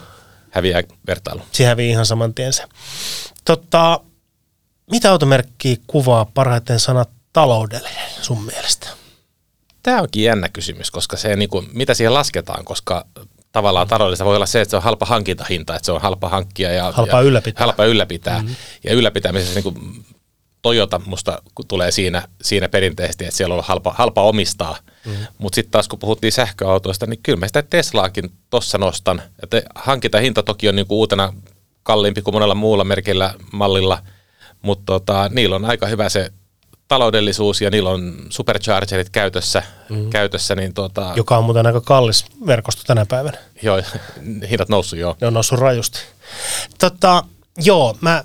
[0.50, 1.42] häviä vertailu.
[1.52, 2.64] Se hävii ihan saman tien se.
[3.44, 4.00] Totta,
[4.90, 8.88] mitä automerkkiä kuvaa parhaiten sana taloudellinen sun mielestä?
[9.82, 13.06] Tämä onkin jännä kysymys, koska se, niin kuin, mitä siihen lasketaan, koska
[13.58, 16.72] tavallaan taloudellista voi olla se, että se on halpa hankintahinta, että se on halpa hankkia
[16.72, 17.66] ja halpa ja ylläpitää.
[17.66, 18.38] Halpa ylläpitää.
[18.38, 18.56] Mm-hmm.
[18.84, 20.04] Ja ylläpitämisessä niin kuin
[20.62, 24.76] Toyota musta tulee siinä, siinä perinteisesti, että siellä on halpa, halpa omistaa.
[25.04, 25.26] Mm-hmm.
[25.38, 29.22] Mutta sitten taas kun puhuttiin sähköautoista, niin kyllä mä sitä Teslaakin tuossa nostan.
[29.42, 31.32] Että hankintahinta toki on niin kuin uutena
[31.82, 34.02] kalliimpi kuin monella muulla merkillä mallilla,
[34.62, 36.32] Mutta tota, niillä on aika hyvä se
[36.88, 40.10] taloudellisuus ja niillä on superchargerit käytössä, mm.
[40.10, 43.38] käytössä niin tota, Joka on muuten aika kallis verkosto tänä päivänä.
[43.62, 43.82] joo,
[44.50, 45.16] hinnat noussut joo.
[45.20, 45.98] Ne on noussut rajusti.
[46.78, 47.24] Tota,
[47.56, 48.24] joo, mä,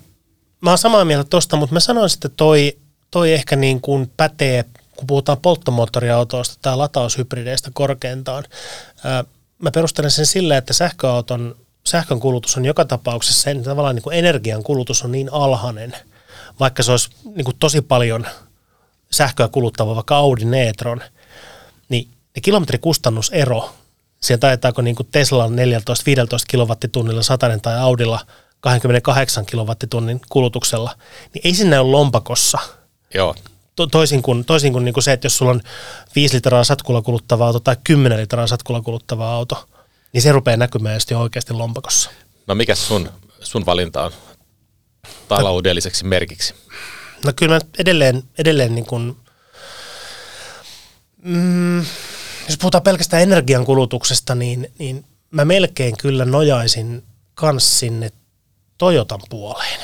[0.62, 2.78] mä oon samaa mieltä tosta, mutta mä sanoisin, että toi,
[3.12, 8.43] toi ehkä niin kuin pätee, kun puhutaan polttomoottoriautoista tai lataushybrideistä korkeintaan.
[9.04, 9.23] Ää,
[9.62, 14.17] mä perustelen sen sillä, että sähköauton sähkön kulutus on joka tapauksessa, sen tavallaan niin kuin
[14.17, 15.95] energian kulutus on niin alhainen,
[16.60, 18.28] vaikka se olisi niin kuin tosi paljon
[19.13, 21.02] sähköä kuluttava, vaikka Audi e-tron,
[21.89, 23.69] niin ne kilometrikustannusero,
[24.21, 25.54] siellä taitaako niin kuin Teslan 14-15
[26.47, 28.19] kilowattitunnilla satanen tai Audilla
[28.60, 30.95] 28 kilowattitunnin kulutuksella,
[31.34, 32.58] niin ei sinne ole lompakossa.
[33.13, 33.36] Joo,
[33.76, 35.62] To- toisin kuin, toisin kuin, niin kuin se, että jos sulla on
[36.15, 39.69] 5 litraa satkulla kuluttava auto tai 10 litraa satkulla kuluttava auto,
[40.13, 42.10] niin se rupeaa näkymään jo oikeasti lompakossa.
[42.47, 44.12] no mikä sun, sun valinta on
[45.28, 46.54] taloudelliseksi merkiksi?
[47.26, 49.18] No kyllä mä edelleen, edelleen niin kuin,
[51.24, 51.80] mm,
[52.48, 57.04] jos puhutaan pelkästään energiankulutuksesta, niin, niin mä melkein kyllä nojaisin
[57.36, 58.12] kans sinne
[58.78, 59.80] Toyotan puoleen.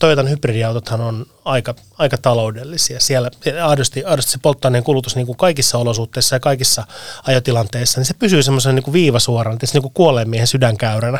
[0.00, 3.00] Toyotan hybridiautothan on aika, aika taloudellisia.
[3.00, 3.30] Siellä
[3.64, 6.86] aidosti, aidosti se polttoaineen kulutus niin kuin kaikissa olosuhteissa ja kaikissa
[7.26, 11.18] ajotilanteissa, niin se pysyy semmoisen niin viivasuorana, niin kuin kuolleen miehen sydänkäyränä.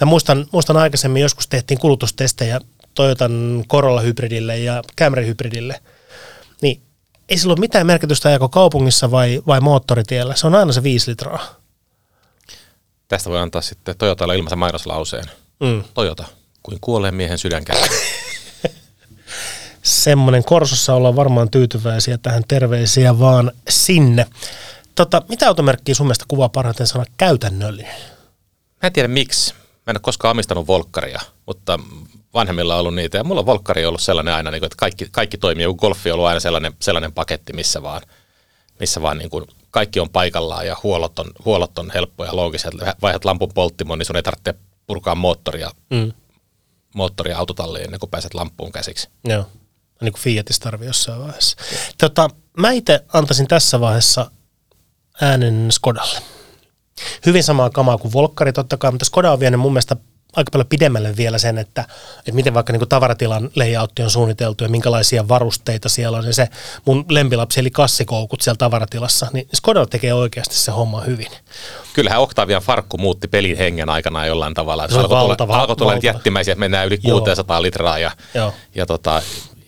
[0.00, 2.60] Ja muistan, muistan aikaisemmin joskus tehtiin kulutustestejä
[2.94, 5.80] Toyotan Corolla-hybridille ja Camry-hybridille,
[6.62, 6.82] niin
[7.28, 10.36] ei sillä ole mitään merkitystä ajako kaupungissa vai, vai moottoritiellä.
[10.36, 11.54] Se on aina se viisi litraa.
[13.08, 15.24] Tästä voi antaa sitten Toyotalle ilmaisen mainoslauseen.
[15.60, 15.84] Mm.
[15.94, 16.24] Toyota,
[16.62, 17.86] kuin kuolleen miehen sydänkäyrä.
[19.82, 24.26] Semmoinen Korsossa ollaan varmaan tyytyväisiä tähän terveisiä vaan sinne.
[24.94, 27.94] Tota, mitä automerkkiä sun mielestä kuvaa parhaiten sana käytännöllinen?
[28.82, 29.54] Mä en tiedä miksi.
[29.86, 31.78] Mä en ole koskaan omistanut volkkaria, mutta
[32.34, 33.18] vanhemmilla on ollut niitä.
[33.18, 35.62] Ja mulla on volkkari ollut sellainen aina, niin kuin, että kaikki, kaikki toimii.
[35.64, 38.02] Joku golfi on ollut aina sellainen, sellainen paketti, missä vaan,
[38.80, 42.70] missä vaan niin kuin kaikki on paikallaan ja huollot on, huollot on helppoja ja loogisia.
[43.02, 44.54] Vaihdat lampun polttimoon, niin sun ei tarvitse
[44.86, 46.12] purkaa moottoria, Mm.
[46.94, 49.08] moottoria autotalliin ennen kuin pääset lampuun käsiksi.
[49.24, 49.46] Joo,
[50.00, 51.56] niin kuin Fiatissa tarvii jossain vaiheessa.
[51.98, 54.30] Tota, mä itse antaisin tässä vaiheessa
[55.20, 56.18] äänen Skodalle.
[57.26, 59.96] Hyvin samaa kamaa kuin Volkkari totta kai, mutta Skoda on vienyt mun mielestä
[60.36, 61.84] aika paljon pidemmälle vielä sen, että,
[62.18, 66.26] että miten vaikka niin tavaratilan layoutti on suunniteltu ja minkälaisia varusteita siellä on.
[66.26, 66.48] Ja se
[66.84, 71.30] mun lempilapsi eli kassikoukut siellä tavaratilassa, niin Skoda tekee oikeasti se homma hyvin.
[71.92, 74.88] Kyllähän Octavian farkku muutti pelin hengen aikana jollain tavalla.
[74.88, 76.18] Se on alkoi tulla, valtava- alkoi tulla niitä valtava.
[76.18, 77.18] jättimäisiä, että mennään yli Joo.
[77.18, 78.54] 600 litraa ja, Joo.
[78.74, 79.22] ja tota,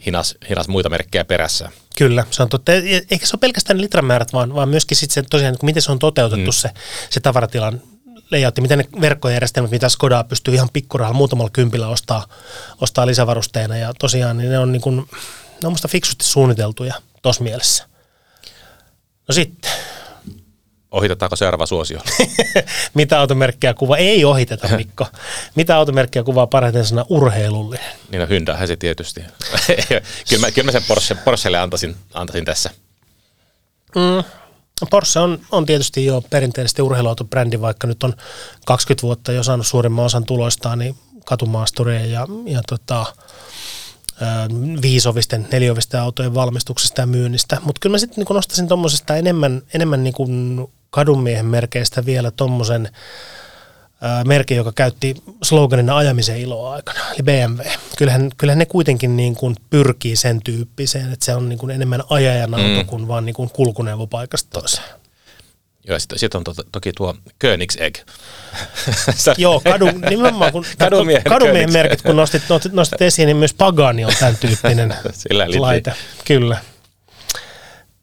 [0.06, 1.70] hinas, hinas muita merkkejä perässä.
[1.96, 2.72] Kyllä, se on totta.
[2.72, 5.98] Ja Eikä se ole pelkästään litramäärät, vaan, vaan myöskin sit se, tosiaan, miten se on
[5.98, 6.54] toteutettu mm.
[6.54, 6.70] se,
[7.10, 7.82] se tavaratilan
[8.30, 12.26] layoutti, miten ne verkkojärjestelmät, mitä Skoda pystyy ihan pikkurahalla muutamalla kympillä ostaa,
[12.80, 13.76] ostaa lisävarusteina.
[13.76, 14.96] Ja tosiaan niin ne on, niin kuin,
[15.62, 17.84] ne on musta fiksusti suunniteltuja tuossa mielessä.
[19.28, 19.70] No sitten,
[20.90, 22.00] Ohitetaanko seuraava suosio?
[22.94, 23.96] mitä automerkkiä kuvaa?
[23.96, 25.06] Ei ohiteta, Mikko.
[25.54, 27.96] Mitä automerkkiä kuvaa parhaiten sana urheilullinen?
[28.10, 29.20] niin no Hyundaihän se tietysti.
[30.28, 32.70] kyllä, mä, kyllä mä sen Porsche, Porschelle antaisin, antaisin tässä.
[33.94, 34.24] Mm.
[34.90, 38.14] Porsche on, on tietysti jo perinteisesti urheiluautobrändi, vaikka nyt on
[38.66, 43.06] 20 vuotta jo saanut suurimman osan tuloistaan niin katumaastureja ja, ja tota,
[44.82, 47.58] viisovisten, neliovisten autojen valmistuksesta ja myynnistä.
[47.64, 52.88] Mutta kyllä mä sitten niin nostaisin tuommoisesta enemmän, enemmän niin kuin kadunmiehen merkeistä vielä tuommoisen
[54.24, 57.62] merkin, joka käytti sloganina ajamisen iloa aikana, eli BMW.
[57.98, 62.02] Kyllähän, kyllähän ne kuitenkin niin kuin pyrkii sen tyyppiseen, että se on niin kuin enemmän
[62.10, 62.86] ajajan auto Mm.
[62.86, 65.05] kuin vaan niin kuin kulkuneuvo paikasta toiseen.
[65.88, 67.96] Joo, sitten sit on to, toki tuo Königsegg.
[69.16, 71.72] Se- Joo, kadun, nimenomaan kun kadunmiehen Königs.
[71.72, 75.92] merkit, kun nostit, nostit, nostit esiin, niin myös Pagani on tämän tyyppinen Sillä laite.
[76.24, 76.60] Kyllä.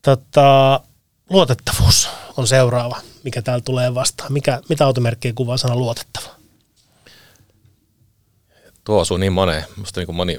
[0.02, 0.80] Tota,
[1.30, 4.34] luotettavuus on seuraava, mikä täällä tulee vastaan.
[4.34, 6.30] Mikä, mitä automerkkiä kuvaa sana luotettava?
[8.84, 9.64] Tuo osuu niin moneen.
[9.76, 10.38] Musta niin kuin moni,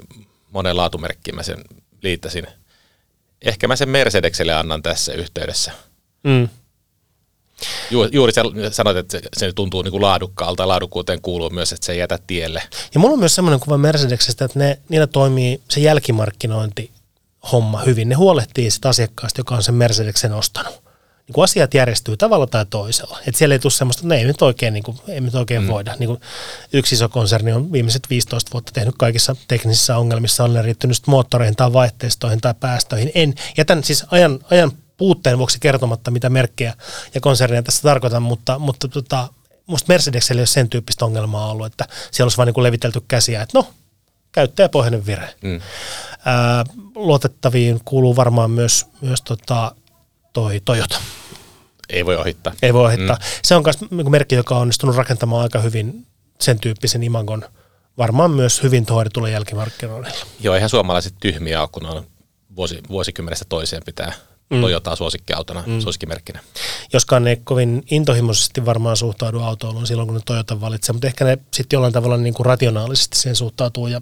[0.51, 1.57] moneen laatumerkkiin mä sen
[2.01, 2.47] liittäisin.
[3.41, 5.71] Ehkä mä sen Mercedekselle annan tässä yhteydessä.
[6.23, 6.49] Mm.
[7.91, 8.31] Ju, juuri
[8.71, 10.67] sanoit, että se, se tuntuu niin kuin laadukkaalta.
[10.67, 12.63] Laadukkuuteen kuuluu myös, että se ei jätä tielle.
[12.93, 16.91] Ja mulla on myös semmoinen kuva Mercedeksestä, että ne, niillä toimii se jälkimarkkinointi
[17.51, 18.09] homma hyvin.
[18.09, 20.85] Ne huolehtii sitä asiakkaasta, joka on sen Mercedeksen ostanut.
[21.27, 23.19] Niin kuin asiat järjestyy tavalla tai toisella.
[23.27, 25.61] Et siellä ei tule semmoista, että ne ei nyt oikein, niin kuin, ei nyt oikein
[25.61, 25.67] mm.
[25.67, 25.95] voida.
[25.99, 26.21] Niin kuin
[26.73, 31.55] yksi iso konserni on viimeiset 15 vuotta tehnyt kaikissa teknisissä ongelmissa, on ne riittynyt moottoreihin
[31.55, 33.11] tai vaihteistoihin tai päästöihin.
[33.15, 36.73] En jätän siis ajan, ajan puutteen vuoksi kertomatta, mitä merkkejä
[37.13, 39.27] ja konsernia tässä tarkoitan, mutta, mutta tota,
[39.65, 43.41] musta Mercedesellä ei ole sen tyyppistä ongelmaa ollut, että siellä olisi vain niin levitelty käsiä,
[43.41, 43.67] että no,
[44.31, 45.35] käyttäjäpohjainen vire.
[45.41, 45.61] Mm.
[46.25, 46.63] Ää,
[46.95, 49.75] luotettaviin kuuluu varmaan myös, myös tota,
[50.33, 50.97] toi Toyota.
[51.89, 52.53] Ei voi ohittaa.
[52.61, 53.15] Ei voi ohittaa.
[53.15, 53.21] Mm.
[53.43, 56.05] Se on myös niinku merkki, joka on onnistunut rakentamaan aika hyvin
[56.41, 57.45] sen tyyppisen imagon
[57.97, 60.11] varmaan myös hyvin hoidetulle jälkimarkkinoille.
[60.39, 62.07] Joo, eihän suomalaiset tyhmiä ole, kun on
[62.55, 64.13] vuosi, vuosikymmenestä toiseen pitää
[64.49, 64.61] mm.
[64.61, 65.79] Toyotaa suosikkiautona, mm.
[65.79, 66.39] suosikkimerkkinä.
[66.93, 71.37] Joskaan ne kovin intohimoisesti varmaan suhtaudu autoiluun silloin, kun ne Toyota valitsee, mutta ehkä ne
[71.53, 73.99] sitten jollain tavalla niin kuin rationaalisesti siihen suhtautuu ja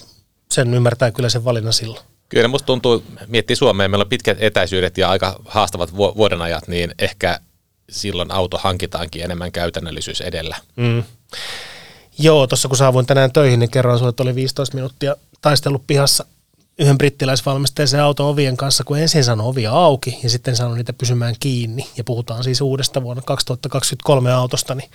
[0.52, 2.06] sen ymmärtää kyllä sen valinnan silloin.
[2.30, 7.40] Kyllä musta tuntuu, miettii Suomeen, meillä on pitkät etäisyydet ja aika haastavat vuodenajat, niin ehkä
[7.90, 10.58] silloin auto hankitaankin enemmän käytännöllisyys edellä.
[10.76, 11.04] Mm.
[12.20, 16.26] Joo, tuossa kun saavuin tänään töihin, niin kerroin sinulle, että oli 15 minuuttia taistellut pihassa
[16.80, 21.36] yhden brittiläisvalmisteisen auto ovien kanssa, kun ensin sanoi ovia auki ja sitten sanoi niitä pysymään
[21.40, 21.90] kiinni.
[21.98, 24.90] Ja puhutaan siis uudesta vuonna 2023 autosta, niin,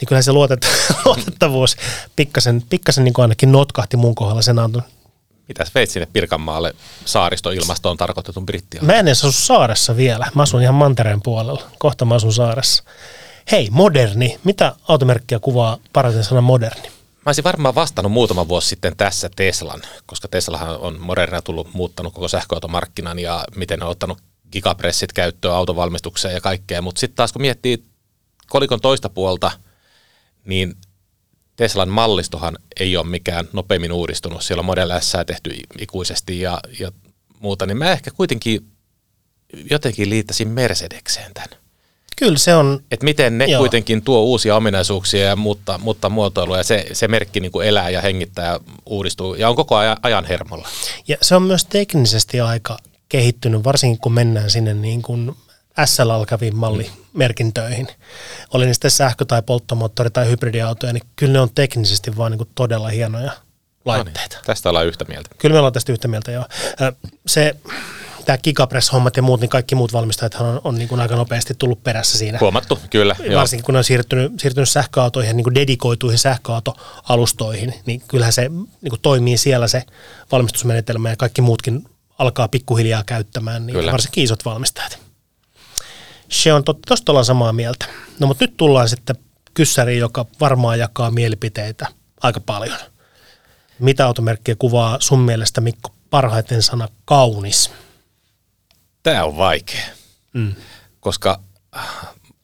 [0.00, 0.66] niin kyllä se luotet,
[1.04, 1.76] luotettavuus
[2.16, 4.82] pikkasen, pikkasen niin kuin ainakin notkahti mun kohdalla sen auton.
[5.48, 8.82] Mitäs veit sinne Pirkanmaalle saaristoilmastoon tarkoitetun brittiä?
[8.82, 10.26] Mä en edes asu saaressa vielä.
[10.34, 11.62] Mä asun ihan mantereen puolella.
[11.78, 12.84] Kohta mä asun saaressa.
[13.50, 14.38] Hei, moderni.
[14.44, 16.88] Mitä automerkkiä kuvaa parhaiten sana moderni?
[17.26, 22.14] Mä olisin varmaan vastannut muutama vuosi sitten tässä Teslan, koska Teslahan on moderna tullut muuttanut
[22.14, 24.18] koko sähköautomarkkinan ja miten on ottanut
[24.52, 26.82] gigapressit käyttöön autovalmistukseen ja kaikkea.
[26.82, 27.84] Mutta sitten taas kun miettii
[28.48, 29.50] kolikon toista puolta,
[30.44, 30.74] niin
[31.56, 34.42] Teslan mallistohan ei ole mikään nopeammin uudistunut.
[34.42, 36.92] Siellä on Model S tehty ikuisesti ja, ja
[37.40, 38.70] muuta, niin mä ehkä kuitenkin
[39.70, 41.63] jotenkin liittäisin Mercedekseen tämän.
[42.16, 42.80] Kyllä se on.
[42.90, 43.58] Että miten ne joo.
[43.58, 47.90] kuitenkin tuo uusia ominaisuuksia ja muuttaa, muuttaa muotoilua ja se, se merkki niin kuin elää
[47.90, 50.68] ja hengittää ja uudistuu ja on koko ajan, ajan hermolla.
[51.08, 52.76] Ja se on myös teknisesti aika
[53.08, 55.36] kehittynyt, varsinkin kun mennään sinne niin kuin
[55.84, 57.88] SL alkaviin mallimerkintöihin.
[58.54, 62.50] Oli niistä sähkö- tai polttomoottori- tai hybridiautoja, niin kyllä ne on teknisesti vaan niin kuin
[62.54, 63.32] todella hienoja
[63.84, 64.20] laitteita.
[64.20, 65.30] No niin, tästä ollaan yhtä mieltä.
[65.38, 66.44] Kyllä me ollaan tästä yhtä mieltä, joo.
[67.26, 67.56] Se
[68.24, 71.84] tämä Gigapress-hommat ja muut, niin kaikki muut valmistajat on, on niin kuin aika nopeasti tullut
[71.84, 72.38] perässä siinä.
[72.40, 73.16] Huomattu, kyllä.
[73.34, 73.66] Varsinkin joo.
[73.66, 79.36] kun on siirtynyt, siirtynyt sähköautoihin, niin kuin dedikoituihin sähköautoalustoihin, niin kyllähän se niin kuin toimii
[79.36, 79.82] siellä se
[80.32, 83.92] valmistusmenetelmä ja kaikki muutkin alkaa pikkuhiljaa käyttämään, niin kyllä.
[83.92, 84.98] varsinkin isot valmistajat.
[86.28, 87.86] Se on totta, tosta ollaan samaa mieltä.
[88.20, 89.16] No mutta nyt tullaan sitten
[89.54, 91.86] kyssäriin, joka varmaan jakaa mielipiteitä
[92.22, 92.78] aika paljon.
[93.78, 97.70] Mitä automerkkiä kuvaa sun mielestä, Mikko, parhaiten sana kaunis?
[99.04, 99.84] Tämä on vaikea,
[100.32, 100.54] mm.
[101.00, 101.40] koska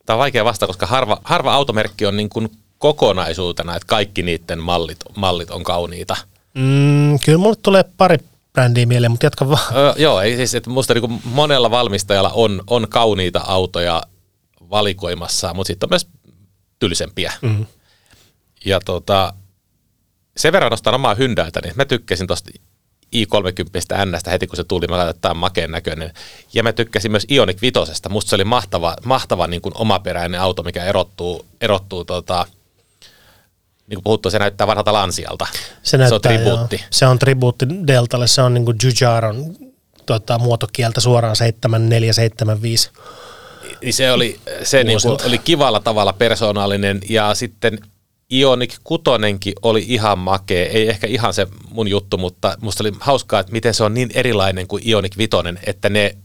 [0.05, 4.59] tämä on vaikea vasta, koska harva, harva automerkki on niin kuin kokonaisuutena, että kaikki niiden
[4.59, 6.17] mallit, mallit on kauniita.
[6.53, 8.17] Mm, kyllä mulle tulee pari
[8.53, 9.75] brändiä mieleen, mutta jatka vaan.
[9.75, 14.03] Öö, joo, ei siis, että musta niin monella valmistajalla on, on kauniita autoja
[14.69, 16.07] valikoimassa, mutta sitten on myös
[16.79, 17.33] tylsempiä.
[17.41, 17.65] Mm.
[18.65, 19.33] Ja tota,
[20.37, 22.51] sen verran nostan omaa hyndäitä, niin mä tykkäsin tuosta
[23.15, 26.13] i30 Nstä heti kun se tuli, mä katsoin, että tämä on makeen näköinen.
[26.53, 27.79] Ja mä tykkäsin myös Ioniq 5.
[28.09, 32.45] Musta se oli mahtava, mahtava niin kuin omaperäinen auto, mikä erottuu, erottuu tota,
[33.87, 35.47] niin kuin puhuttu, se näyttää vanhalta Lansialta.
[35.83, 36.75] Se, näyttää, se on tribuutti.
[36.75, 36.85] Joo.
[36.89, 39.55] Se on tribuutti Deltalle, se on niin kuin Jujaron
[40.05, 42.89] tota, muotokieltä suoraan 7475.
[43.81, 47.79] Niin se oli, se niin kuin, oli kivalla tavalla persoonallinen ja sitten
[48.31, 49.03] Ionic 6
[49.61, 53.73] oli ihan makea, ei ehkä ihan se mun juttu, mutta musta oli hauskaa, että miten
[53.73, 55.29] se on niin erilainen kuin Ionic 5,
[55.65, 56.17] että ne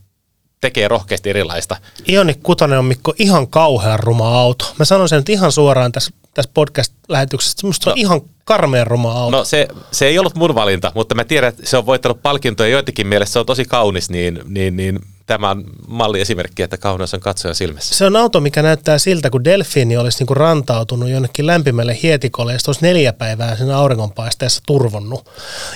[0.61, 1.77] tekee rohkeasti erilaista.
[2.09, 4.75] Ionic 6 on Mikko ihan kauhean ruma auto.
[4.79, 8.87] Mä sanon sen nyt ihan suoraan tässä, tässä podcast-lähetyksessä, että musta no, on ihan karmeen
[8.87, 9.37] ruma auto.
[9.37, 12.71] No se, se ei ollut mun valinta, mutta mä tiedän, että se on voittanut palkintoja
[12.71, 17.21] joitakin mielestä, se on tosi kaunis, niin, niin, niin tämä on malliesimerkki, että kauneus on
[17.21, 17.95] katsojan silmässä.
[17.95, 22.59] Se on auto, mikä näyttää siltä, kun delfiini olisi niinku rantautunut jonnekin lämpimälle hietikolle ja
[22.67, 25.31] olisi neljä päivää sen auringonpaisteessa turvonnut.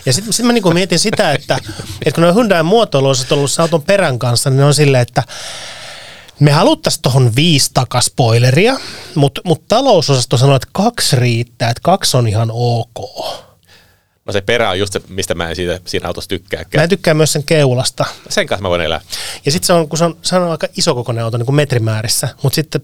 [0.07, 1.59] Ja sitten sit mä niinku mietin sitä, että,
[2.07, 5.23] että kun ne Hyundai muotoilu olisi ollut auton perän kanssa, niin ne on silleen, että
[6.41, 8.77] me haluttaisiin tuohon viisi takaspoileria,
[9.15, 13.41] mutta mut talousosasto sanoo, että kaksi riittää, että kaksi on ihan ok.
[14.27, 16.85] No se perä on just se, mistä mä en siitä, siinä autossa tykkääkään.
[16.85, 18.05] Mä tykkään myös sen keulasta.
[18.29, 19.01] Sen kanssa mä voin elää.
[19.45, 21.57] Ja sitten se on, kun se on, se on aika iso kokoinen auto niin kuin
[21.57, 22.81] metrimäärissä, mutta sitten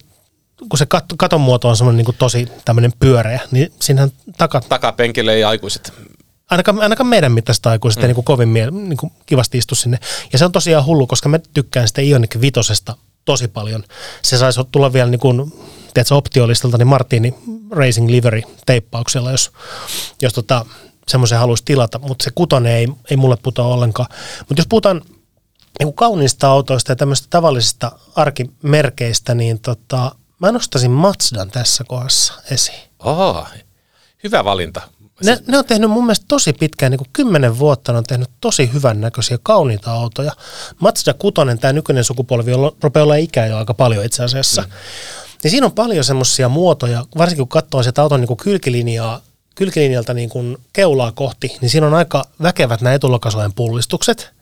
[0.69, 4.61] kun se kat, katon muoto on semmoinen niin tosi tämmöinen pyöreä, niin siinähän taka...
[4.69, 5.92] Takapenkille ei aikuiset
[6.51, 8.03] ainakaan, ainakaan meidän mittaista aikuiset mm.
[8.03, 9.99] ei niin kuin kovin mie- niin kuin kivasti istu sinne.
[10.33, 13.85] Ja se on tosiaan hullu, koska mä tykkään sitä Ioniq vitosesta tosi paljon.
[14.23, 15.53] Se saisi tulla vielä niin kuin,
[15.95, 17.35] tiedätkö, optiolistalta, niin Martini
[17.71, 19.53] Racing Livery teippauksella, jos,
[20.23, 20.66] jos tota,
[21.09, 24.09] semmoisen haluaisi tilata, mutta se kutonen ei, ei mulle putoa ollenkaan.
[24.38, 25.03] Mutta jos puhutaan
[25.78, 32.80] niin kauniista autoista ja tämmöistä tavallisista arkimerkeistä, niin tota, mä nostaisin Mazdan tässä kohdassa esiin.
[32.98, 33.46] Oho,
[34.24, 34.80] hyvä valinta.
[35.24, 38.30] Ne, ne on tehnyt mun mielestä tosi pitkään, niin kuin kymmenen vuotta ne on tehnyt
[38.40, 40.32] tosi hyvän näköisiä, kauniita autoja.
[40.80, 44.62] Mazda 6, tämä nykyinen sukupolvi, on, rupeaa olla ikää jo aika paljon itse asiassa.
[44.62, 44.68] Mm.
[45.42, 49.20] Niin siinä on paljon semmoisia muotoja, varsinkin kun katsoo sieltä auton niin kuin kylkilinjaa,
[49.54, 54.36] kylkilinjalta niin kuin keulaa kohti, niin siinä on aika väkevät nämä etulokasuojen pullistukset.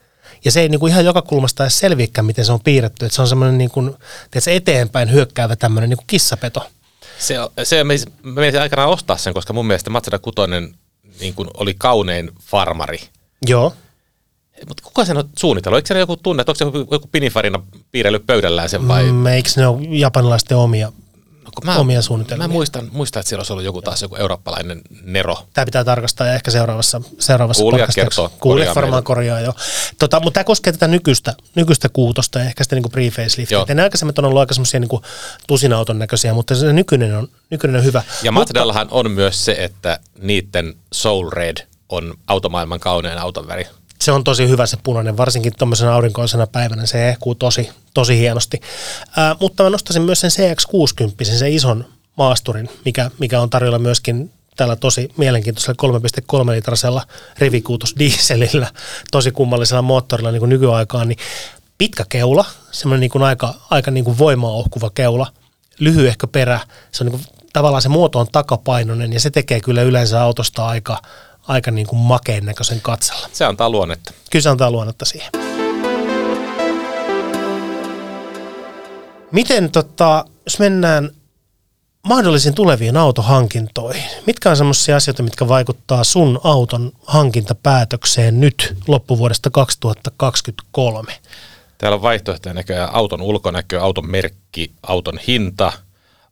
[0.45, 3.07] Ja se ei niin kuin ihan joka kulmasta edes selviäkään, miten se on piirretty.
[3.07, 3.95] Että se on semmoinen niin kuin,
[4.31, 6.67] tiedätkö, eteenpäin hyökkäävä tämmöinen niin kuin kissapeto.
[7.19, 10.37] Se, se me menisin aikanaan ostaa sen, koska mun mielestä Mazda 6
[11.21, 12.99] niin kuin oli kaunein farmari.
[13.47, 13.75] Joo.
[14.69, 15.79] Mutta kuka sen on suunnitellut?
[15.79, 19.05] Eikö se joku tunne, että onko se joku, joku pinifarina piirrellyt pöydällään sen vai?
[19.05, 20.93] Mm, eikö ne ole japanilaisten omia,
[21.45, 22.49] No, kun mä, omia suunnitelmia?
[22.49, 25.37] Mä muistan, muistan, että siellä olisi ollut joku taas joku eurooppalainen Nero.
[25.53, 29.07] Tämä pitää tarkastaa ja ehkä seuraavassa, seuraavassa Kuulijat kertoo, Kuulijat varmaan meitä.
[29.07, 29.55] korjaa jo.
[29.99, 32.85] Tota, mutta tämä koskee tätä nykyistä, nykyistä kuutosta ja ehkä sitä niin.
[33.69, 35.01] Ja ne aikaisemmat on ollut aika semmoisia niin
[35.47, 38.03] tusinauton näköisiä, mutta se nykyinen on, nykyinen on hyvä.
[38.23, 41.57] Ja Mazdallahan on myös se, että niiden Soul Red
[41.89, 43.67] on automaailman kaunein auton väri.
[44.05, 48.61] Se on tosi hyvä se punainen, varsinkin tuommoisena aurinkoisena päivänä, se ehkuu tosi, tosi hienosti.
[49.17, 51.85] Ää, mutta mä nostaisin myös sen CX-60, sen ison
[52.17, 55.99] maasturin, mikä, mikä on tarjolla myöskin tällä tosi mielenkiintoisella
[56.45, 57.03] 3,3 litrasella
[57.39, 58.71] rivikuutos dieselillä,
[59.13, 61.19] tosi kummallisella moottorilla niin kuin nykyaikaan, niin
[61.79, 65.27] pitkä keula, semmoinen niin kuin aika, aika niin kuin voimaa ohkuva keula,
[65.79, 66.61] lyhyehkö perä,
[66.93, 70.67] se on niin kuin, tavallaan se muoto on takapainoinen ja se tekee kyllä yleensä autosta
[70.67, 71.03] aika,
[71.49, 73.29] aika niin kuin makeen näköisen katsella.
[73.33, 74.13] Se antaa luonnetta.
[74.31, 75.31] Kyllä se antaa luonnetta siihen.
[79.33, 81.11] Miten tota, jos mennään
[82.09, 91.13] mahdollisiin tuleviin autohankintoihin, mitkä on sellaisia asioita, mitkä vaikuttaa sun auton hankintapäätökseen nyt loppuvuodesta 2023?
[91.79, 95.73] Täällä on vaihtoehtoja näköjään auton ulkonäkö, auton merkki, auton hinta,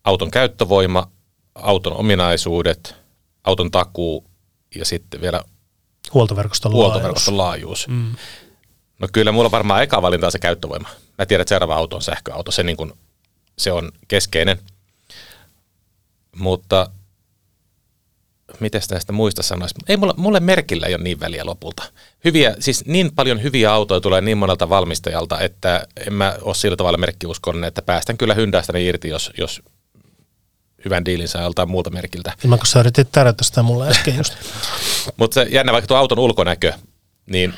[0.03, 1.07] auton käyttövoima,
[1.55, 2.95] auton ominaisuudet,
[3.43, 4.32] auton takuu
[4.75, 5.43] ja sitten vielä
[6.13, 7.87] Huoltoverkoston huoltoverkoston laajuus.
[7.87, 8.15] Mm.
[8.99, 10.89] No kyllä mulla varmaan eka valinta on se käyttövoima.
[11.17, 12.51] Mä tiedän, että seuraava auto on sähköauto.
[12.51, 12.93] Se, niin kuin,
[13.57, 14.59] se on keskeinen.
[16.35, 16.89] Mutta
[18.59, 19.75] miten näistä muista sanoisi?
[19.87, 21.83] Ei mulle, mulle merkillä ei ole niin väliä lopulta.
[22.25, 26.77] Hyviä, siis niin paljon hyviä autoja tulee niin monelta valmistajalta, että en mä ole sillä
[26.77, 29.61] tavalla merkkiuskollinen, että päästän kyllä Hyundaistäni irti, jos, jos
[30.85, 32.33] hyvän diilin saa joltain muulta merkiltä.
[32.43, 34.33] Ilman kun sä yritit tarjota sitä mulle äsken just.
[35.17, 36.73] Mutta se jännä vaikka tuo auton ulkonäkö,
[37.25, 37.53] niin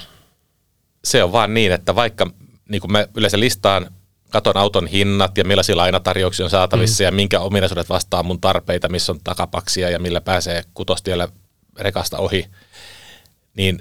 [1.03, 2.31] se on vaan niin, että vaikka
[2.69, 3.91] niin kuin mä yleensä listaan,
[4.29, 7.05] katon auton hinnat ja millaisia lainatarjouksia on saatavissa mm.
[7.05, 11.27] ja minkä ominaisuudet vastaa mun tarpeita, missä on takapaksia ja millä pääsee kutostiellä
[11.79, 12.47] rekasta ohi,
[13.57, 13.79] niin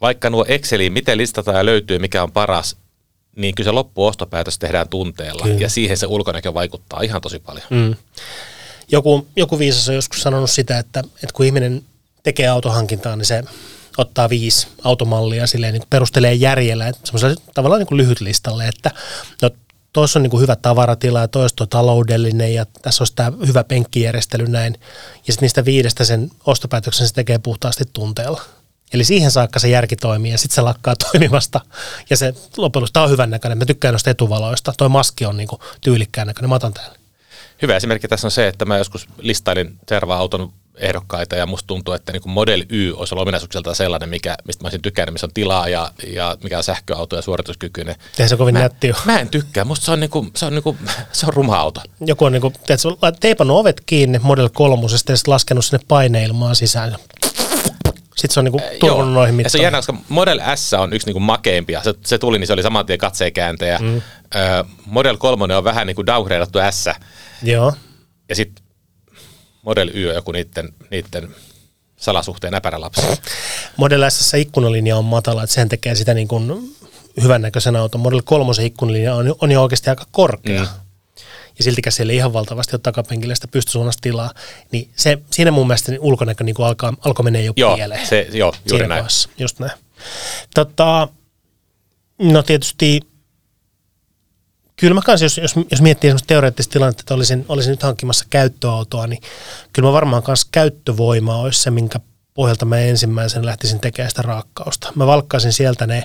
[0.00, 2.76] vaikka nuo Exceliin, miten listataan ja löytyy, mikä on paras,
[3.36, 5.60] niin kyllä se loppuostopäätös tehdään tunteella Kyllä.
[5.60, 7.66] ja siihen se ulkonäkö vaikuttaa ihan tosi paljon.
[7.70, 7.94] Mm.
[8.92, 11.82] Joku, joku viisas on joskus sanonut sitä, että, että kun ihminen
[12.22, 13.44] tekee autohankintaa, niin se
[13.98, 17.12] ottaa viisi automallia silleen niin perustelee järjellä, että
[17.54, 18.90] tavallaan niin lyhyt listalle, että
[19.42, 19.50] no,
[19.92, 24.46] tuossa on niin hyvä tavaratila ja toista on taloudellinen ja tässä olisi tämä hyvä penkkijärjestely
[24.46, 24.74] näin.
[25.26, 28.40] Ja sitten niistä viidestä sen ostopäätöksen se tekee puhtaasti tunteella.
[28.92, 31.60] Eli siihen saakka se järki toimii ja sitten se lakkaa toimimasta.
[32.10, 33.58] Ja se loppujen tämä on hyvän näköinen.
[33.58, 34.74] Mä tykkään noista etuvaloista.
[34.78, 35.48] Toi maski on niin
[35.80, 36.48] tyylikkään näköinen.
[36.48, 37.05] Mä otan täällä.
[37.62, 42.12] Hyvä esimerkki tässä on se, että mä joskus listailin Serva-auton ehdokkaita ja musta tuntuu, että
[42.12, 45.68] niin Model Y olisi ollut ominaisuuksilta sellainen, mikä, mistä mä olisin tykännyt, missä on tilaa
[45.68, 47.96] ja, ja mikä on sähköauto ja suorituskykyinen.
[48.18, 48.96] Eihän se kovin Mä, nätti ole.
[49.04, 50.76] mä en tykkää, musta se on, niinku, se on, niinku,
[51.12, 51.80] se on ruma auto.
[52.00, 56.96] Joku on tiedätkö, lait- teipannut ovet kiinni Model 3 ja sitten laskenut sinne paineilmaan sisään.
[58.16, 59.62] Sitten se on niinku turvannut noihin ja se on mittoihin.
[59.62, 61.82] jännä, koska Model S on yksi niinku makeimpia.
[61.82, 63.78] Se, se tuli, niin se oli saman tien katseenkääntäjä.
[63.78, 64.02] Mm.
[64.86, 66.88] Model 3 on vähän niin kuin downgradeattu S.
[67.42, 67.72] Joo.
[68.28, 68.64] Ja sitten
[69.62, 71.28] Model Y on joku niiden, niiden
[71.96, 73.06] salasuhteen äpärälapsi.
[73.76, 76.74] Model S ikkunalinja on matala, että sen tekee sitä niin kuin
[77.22, 78.00] hyvännäköisen auton.
[78.00, 80.62] Model 3 ikkunalinja on, on jo oikeasti aika korkea.
[80.62, 80.68] Mm.
[81.58, 84.30] Ja siltikään siellä ei ihan valtavasti ole takapenkillä sitä pystysuunnasta tilaa.
[84.72, 88.06] Niin se, siinä mun mielestä niin ulkonäkö niin kuin alkaa, alkoi menee jo Joo, pieleen.
[88.06, 88.98] se, joo juuri siinä näin.
[88.98, 89.28] kohdassa.
[89.38, 89.72] Just näin.
[90.54, 91.08] Tota,
[92.18, 93.00] no tietysti,
[94.76, 98.26] kyllä mä kanssa, jos, jos, jos miettii semmoista teoreettista tilannetta, että olisin, olisin nyt hankkimassa
[98.30, 99.22] käyttöautoa, niin
[99.72, 102.00] kyllä mä varmaan kanssa käyttövoima olisi se, minkä
[102.34, 104.92] pohjalta mä ensimmäisen lähtisin tekemään sitä raakkausta.
[104.94, 106.02] Mä valkkaisin sieltä ne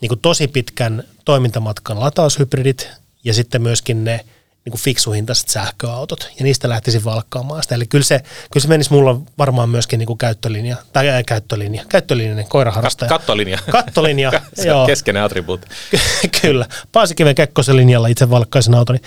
[0.00, 2.88] niin tosi pitkän toimintamatkan lataushybridit
[3.24, 4.24] ja sitten myöskin ne
[4.64, 7.74] niin kuin fiksuhintaiset sähköautot, ja niistä lähtisin valkkaamaan sitä.
[7.74, 8.18] Eli kyllä se,
[8.50, 13.08] kyllä se menisi mulla varmaan myöskin niin kuin käyttölinja, tai ää, käyttölinja, käyttölinjainen koiraharrastaja.
[13.08, 13.58] Kattolinja.
[13.70, 15.68] Kattolinja, se on keskeinen attribuutti.
[16.42, 16.66] kyllä.
[16.92, 18.98] Paasikiven Kekkosen linjalla itse valkkaisin autoni.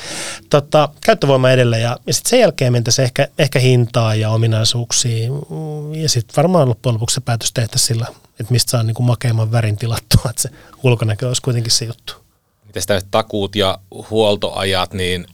[0.49, 5.30] Tota, käyttövoima edelleen, ja, ja sitten sen jälkeen mentäisiin ehkä, ehkä hintaa ja ominaisuuksia,
[5.91, 8.08] ja sitten varmaan loppujen lopuksi se päätös tehtäisiin sillä,
[8.39, 10.49] että mistä saa niin kuin makeimman värin tilattua, että se
[10.84, 12.14] ulkonäkö olisi kuitenkin se juttu.
[12.66, 13.80] Miten sitä takuut ja
[14.10, 15.28] huoltoajat, niin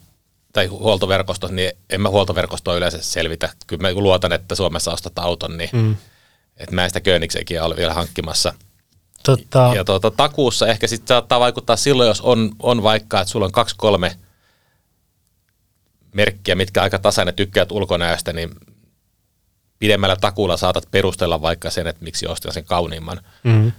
[0.53, 3.49] tai huoltoverkostot, niin en mä huoltoverkostoa yleensä selvitä.
[3.67, 5.95] Kyllä mä luotan, että Suomessa ostat auton, niin mm.
[6.57, 8.53] että mä en sitä Königsekin ole vielä hankkimassa.
[9.23, 9.71] Totta.
[9.75, 13.51] Ja tuota, takuussa ehkä sitten saattaa vaikuttaa silloin, jos on, on vaikka, että sulla on
[13.51, 14.17] kaksi kolme
[16.13, 18.49] merkkiä, mitkä aika tasainen tykkäät ulkonäöstä, niin
[19.79, 23.21] pidemmällä takuulla saatat perustella vaikka sen, että miksi ostin sen kauniimman.
[23.43, 23.71] Mm.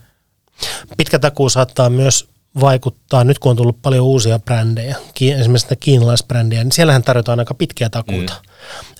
[0.96, 2.28] Pitkä takuu saattaa myös
[2.60, 7.54] vaikuttaa, nyt kun on tullut paljon uusia brändejä, esimerkiksi sitä kiinalaisbrändejä, niin siellähän tarjotaan aika
[7.54, 8.32] pitkiä takuuta.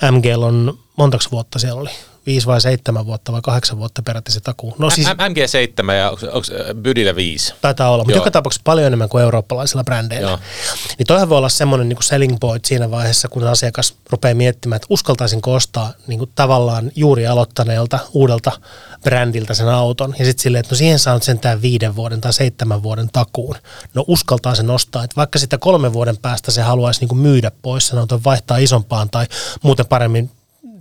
[0.02, 0.16] Mm.
[0.16, 1.90] MGL on, montaks vuotta siellä oli?
[2.26, 4.74] Viisi vai seitsemän vuotta vai kahdeksan vuotta peräti se takuu.
[4.78, 7.54] No siis, MG7 ja onko Bydillä 5?
[7.60, 10.30] Taitaa olla, mutta joka tapauksessa paljon enemmän kuin eurooppalaisilla brändeillä.
[10.30, 10.38] Joo.
[10.98, 14.86] Niin toihan voi olla semmoinen niin selling point siinä vaiheessa, kun asiakas rupeaa miettimään, että
[14.90, 18.52] uskaltaisinko ostaa niin kuin tavallaan juuri aloittaneelta uudelta
[19.02, 20.14] brändiltä sen auton.
[20.18, 23.56] Ja sitten silleen, että no siihen saa sentään viiden vuoden tai seitsemän vuoden takuun.
[23.94, 27.50] No uskaltaa sen ostaa, että vaikka sitä kolmen vuoden päästä se haluaisi niin kuin myydä
[27.62, 29.26] pois sen auton, vaihtaa isompaan tai
[29.62, 30.30] muuten paremmin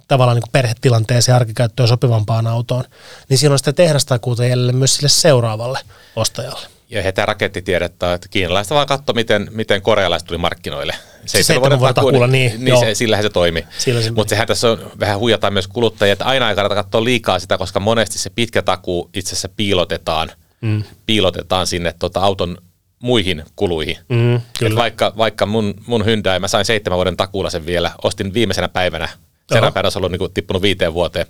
[0.08, 2.84] tavallaan niin perhetilanteeseen arkikäyttöön sopivampaan autoon,
[3.30, 5.80] niin siinä on sitä tehdastakuuta jäljellä myös sille seuraavalle
[6.16, 6.68] ostajalle.
[6.89, 10.95] Ja hetä raketti tiedettä, että kiinalaista vaan katso, miten, miten korealaiset tuli markkinoille.
[11.26, 13.66] Seitsemän vuoden takuulla, niin, niin se, sillähän se toimi.
[13.78, 17.39] Se Mutta sehän tässä on, vähän huijataan myös kuluttajia, että aina ei kannata katsoa liikaa
[17.39, 20.32] sitä, koska monesti se pitkä takuu itse asiassa piilotetaan,
[20.62, 20.84] mm.
[21.06, 22.58] piilotetaan sinne tota auton
[22.99, 23.97] muihin kuluihin.
[24.10, 24.41] Mm,
[24.76, 29.10] vaikka, vaikka mun, mun Hyundai, mä sain seitsemän vuoden takuulla sen vielä, ostin viimeisenä päivänä
[29.52, 31.28] Olisi ollut niin tippunut viiteen vuoteen,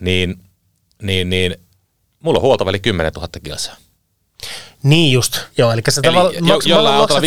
[0.00, 0.38] niin,
[1.02, 1.56] niin, niin
[2.20, 3.76] mulla on huoltoväli 10 000 kilsaa.
[4.82, 5.72] Niin just, joo.
[5.72, 7.24] Eli, se eli tavalla, jo, maks, jollain autolla 15-20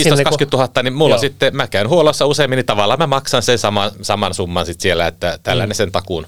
[0.53, 1.21] 000, niin mulla joo.
[1.21, 5.07] sitten, mä käyn huollossa useimmin, niin tavallaan mä maksan sen sama, saman summan sitten siellä,
[5.07, 5.77] että tällainen mm.
[5.77, 6.27] sen takuun,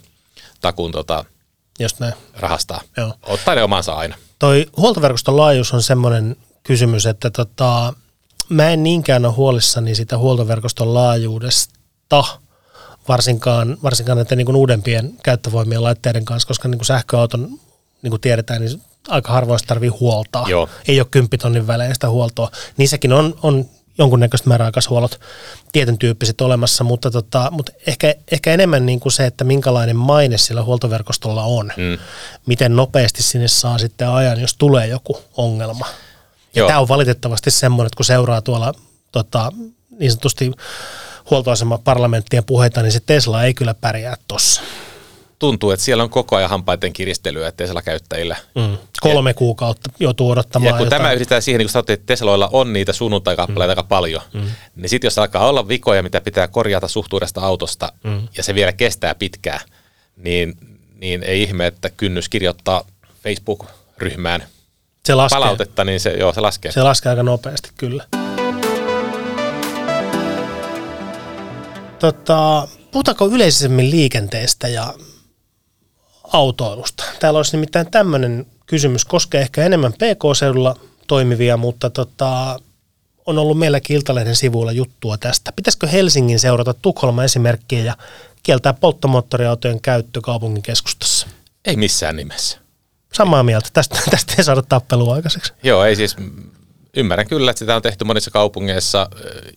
[0.62, 1.26] takuun tota,
[1.80, 2.14] just näin.
[2.40, 2.82] rahastaa.
[2.98, 3.14] Joo.
[3.24, 4.16] Ottaa ne omansa aina.
[4.40, 7.94] Toi huoltoverkoston laajuus on semmoinen kysymys, että tota,
[8.50, 11.74] mä en niinkään ole huolissani sitä huoltoverkoston laajuudesta–
[13.08, 17.60] varsinkaan, varsinkaan näiden niin uudempien käyttövoimien laitteiden kanssa, koska niin kuin sähköauton,
[18.02, 20.46] niin kuin tiedetään, niin aika harvoin tarvii huoltaa.
[20.50, 20.70] Joo.
[20.88, 22.52] Ei ole kymppitonnin välein sitä huoltoa.
[22.78, 23.66] Niissäkin on, on
[23.98, 25.20] jonkunnäköiset määräaikaishuollot
[25.72, 30.38] tietyn tyyppiset olemassa, mutta, tota, mutta ehkä, ehkä enemmän niin kuin se, että minkälainen maine
[30.38, 31.72] sillä huoltoverkostolla on.
[31.78, 31.98] Mm.
[32.46, 35.88] Miten nopeasti sinne saa sitten ajan, jos tulee joku ongelma.
[36.56, 38.74] Ja tämä on valitettavasti semmoinen, että kun seuraa tuolla
[39.12, 39.52] tota,
[40.00, 40.52] niin sanotusti
[41.30, 44.62] huoltoasema parlamenttien puheita, niin se Tesla ei kyllä pärjää tuossa.
[45.40, 48.36] Tuntuu, että siellä on koko ajan hampaiden kiristelyä Tesla-käyttäjillä.
[48.56, 48.78] Mm.
[49.02, 50.68] Kolme ja, kuukautta joutuu odottamaan.
[50.68, 51.02] Ja kun jotain.
[51.02, 53.78] tämä yhdistetään siihen, niin kun sanoit, että Tesloilla on niitä sunnuntai-kappaleita mm.
[53.80, 54.42] aika paljon, mm.
[54.76, 58.28] niin sitten jos alkaa olla vikoja, mitä pitää korjata suhtuudesta autosta, mm.
[58.38, 59.60] ja se vielä kestää pitkään,
[60.16, 60.58] niin,
[60.96, 62.84] niin ei ihme, että kynnys kirjoittaa
[63.24, 64.44] Facebook-ryhmään
[65.06, 65.40] se laskee.
[65.40, 66.72] palautetta, niin se, joo, se laskee.
[66.72, 68.27] Se laskee aika nopeasti, kyllä.
[72.00, 74.94] Tota, puhutaanko yleisemmin liikenteestä ja
[76.34, 77.04] autoilusta?
[77.20, 80.76] Täällä olisi nimittäin tämmöinen kysymys, koskee ehkä enemmän PK-seudulla
[81.08, 82.60] toimivia, mutta tota,
[83.26, 85.52] on ollut meilläkin Iltalehden sivuilla juttua tästä.
[85.52, 87.98] Pitäisikö Helsingin seurata Tukholman esimerkkiä ja
[88.44, 91.28] kieltää polttomoottoriautojen käyttö kaupungin keskustassa?
[91.66, 92.58] Ei missään nimessä.
[93.14, 93.70] Samaa mieltä.
[93.74, 95.54] Tästä, tästä ei saada tappelua aikaiseksi.
[95.64, 96.16] Joo, ei siis.
[96.98, 99.10] Ymmärrän kyllä, että sitä on tehty monissa kaupungeissa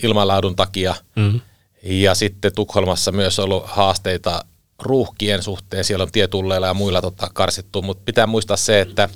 [0.03, 0.95] ilmanlaadun takia.
[1.17, 1.41] Mm-hmm.
[1.83, 4.45] Ja sitten Tukholmassa myös ollut haasteita
[4.79, 5.85] ruuhkien suhteen.
[5.85, 9.09] Siellä on tietulleilla ja muilla tota, karsittu, mutta pitää muistaa se, että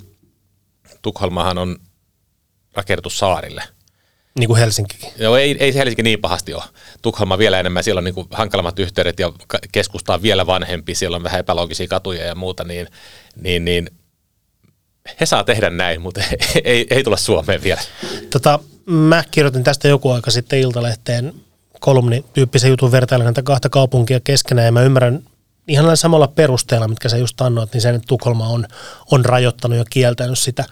[1.02, 1.76] Tukholmahan on
[2.74, 3.62] rakennettu saarille.
[4.38, 5.12] Niin kuin Helsinkikin.
[5.18, 6.62] Joo, ei, ei Helsinki niin pahasti ole.
[7.02, 9.32] Tukholma vielä enemmän, siellä on niin kuin hankalammat yhteydet ja
[9.72, 12.86] keskusta on vielä vanhempi, siellä on vähän epäloogisia katuja ja muuta, niin,
[13.36, 13.90] niin, niin
[15.20, 17.80] he saa tehdä näin, mutta ei, ei, ei tulla Suomeen vielä.
[18.30, 21.34] Tota, mä kirjoitin tästä joku aika sitten Iltalehteen
[21.80, 25.22] kolumnityyppisen jutun vertailen näitä kahta kaupunkia keskenään ja mä ymmärrän
[25.68, 28.66] ihan samalla perusteella, mitkä sä just annoit, niin sen, että Tukholma on,
[29.10, 30.64] on rajoittanut ja kieltänyt sitä.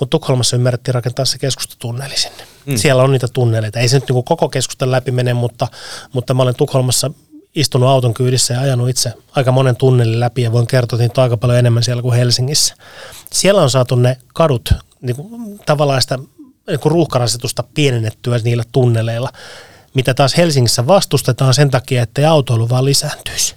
[0.00, 2.44] Mutta Tukholmassa ymmärrettiin rakentaa se keskustatunneli sinne.
[2.66, 2.76] Mm.
[2.76, 3.80] Siellä on niitä tunneleita.
[3.80, 5.68] Ei se nyt niin koko keskustan läpi mene, mutta,
[6.12, 7.10] mutta mä olen Tukholmassa
[7.54, 11.22] istunut auton kyydissä ja ajanut itse aika monen tunnelin läpi ja voin kertoa, että on
[11.22, 12.74] aika paljon enemmän siellä kuin Helsingissä.
[13.32, 16.18] Siellä on saatu ne kadut niin kuin, tavallaan sitä
[16.68, 19.30] niin kuin ruuhkarasitusta pienennettyä niillä tunneleilla
[19.94, 23.54] mitä taas Helsingissä vastustetaan sen takia, että autoilu vaan lisääntyisi.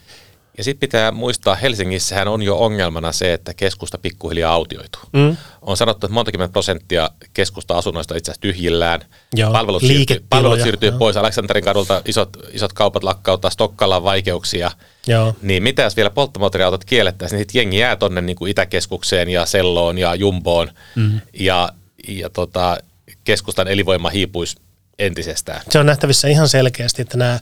[0.57, 5.01] Ja sitten pitää muistaa, Helsingissähän on jo ongelmana se, että keskusta pikkuhiljaa autioituu.
[5.13, 5.37] Mm.
[5.61, 9.01] On sanottu, että montakymmentä prosenttia keskusta-asunnoista itse asiassa tyhjillään.
[9.35, 10.97] Joo, palvelut siirtyy, palvelut siirtyy joo.
[10.97, 14.71] pois Aleksanterin kadulta, isot, isot kaupat lakkauttaa, Stokkalla on vaikeuksia.
[15.07, 15.35] Joo.
[15.41, 19.45] Niin mitä jos vielä polttomoottoriautot kiellettäisiin, niin sitten jengi jää tonne niin kuin Itäkeskukseen ja
[19.45, 20.71] Selloon ja Jumboon.
[20.95, 21.21] Mm.
[21.39, 21.69] Ja,
[22.07, 22.77] ja tota,
[23.23, 24.55] keskustan elinvoima hiipuisi
[24.99, 25.61] entisestään.
[25.69, 27.39] Se on nähtävissä ihan selkeästi, että nämä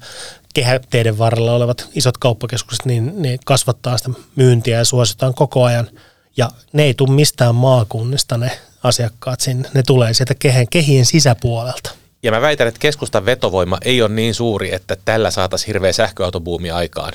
[0.54, 5.90] kehäteiden varrella olevat isot kauppakeskukset, niin ne kasvattaa sitä myyntiä ja suositaan koko ajan.
[6.38, 8.52] Ja ne ei tule mistään maakunnista ne
[8.84, 9.70] asiakkaat sinne.
[9.74, 11.92] Ne tulee sieltä kehen, kehien sisäpuolelta.
[12.24, 16.72] Ja mä väitän, että keskustan vetovoima ei ole niin suuri, että tällä saataisiin hirveä sähköautobuumi
[16.72, 17.14] aikaan.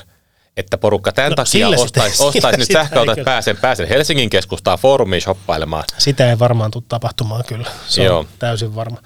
[0.57, 5.21] Että porukka tämän No, takia ostaisi, ostaisi nyt sähköautot, että pääsen, pääsen Helsingin keskustaan foorumiin
[5.21, 5.83] shoppailemaan.
[5.97, 7.67] Sitä ei varmaan tule tapahtumaan kyllä.
[7.87, 8.19] Se Joo.
[8.19, 8.97] on täysin varma.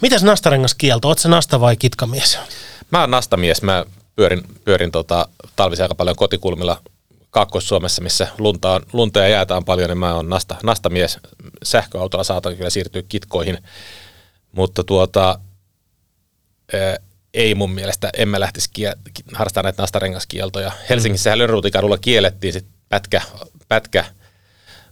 [0.00, 1.08] Mitäs nastarengas kielto?
[1.08, 2.38] Oletko nasta vai kitkamies?
[2.90, 3.84] Mä oon nastamies, mä
[4.16, 6.82] pyörin, pyörin tota, talvisia aika paljon kotikulmilla
[7.30, 11.18] Kaakkois-Suomessa, missä lunta, on, lunta ja jäätä on paljon, niin mä oon nasta, nastamies.
[11.62, 13.58] Sähköautolla saatan kyllä siirtyä kitkoihin,
[14.52, 15.38] mutta tuota,
[16.72, 16.96] ää,
[17.34, 18.98] ei mun mielestä, en mä lähtisi kie-
[19.34, 20.72] harrastamaan näitä nastarengaskieltoja.
[20.88, 21.38] Helsingissä mm.
[21.38, 23.22] Lönnruutikadulla kiellettiin sit pätkä,
[23.68, 24.04] pätkä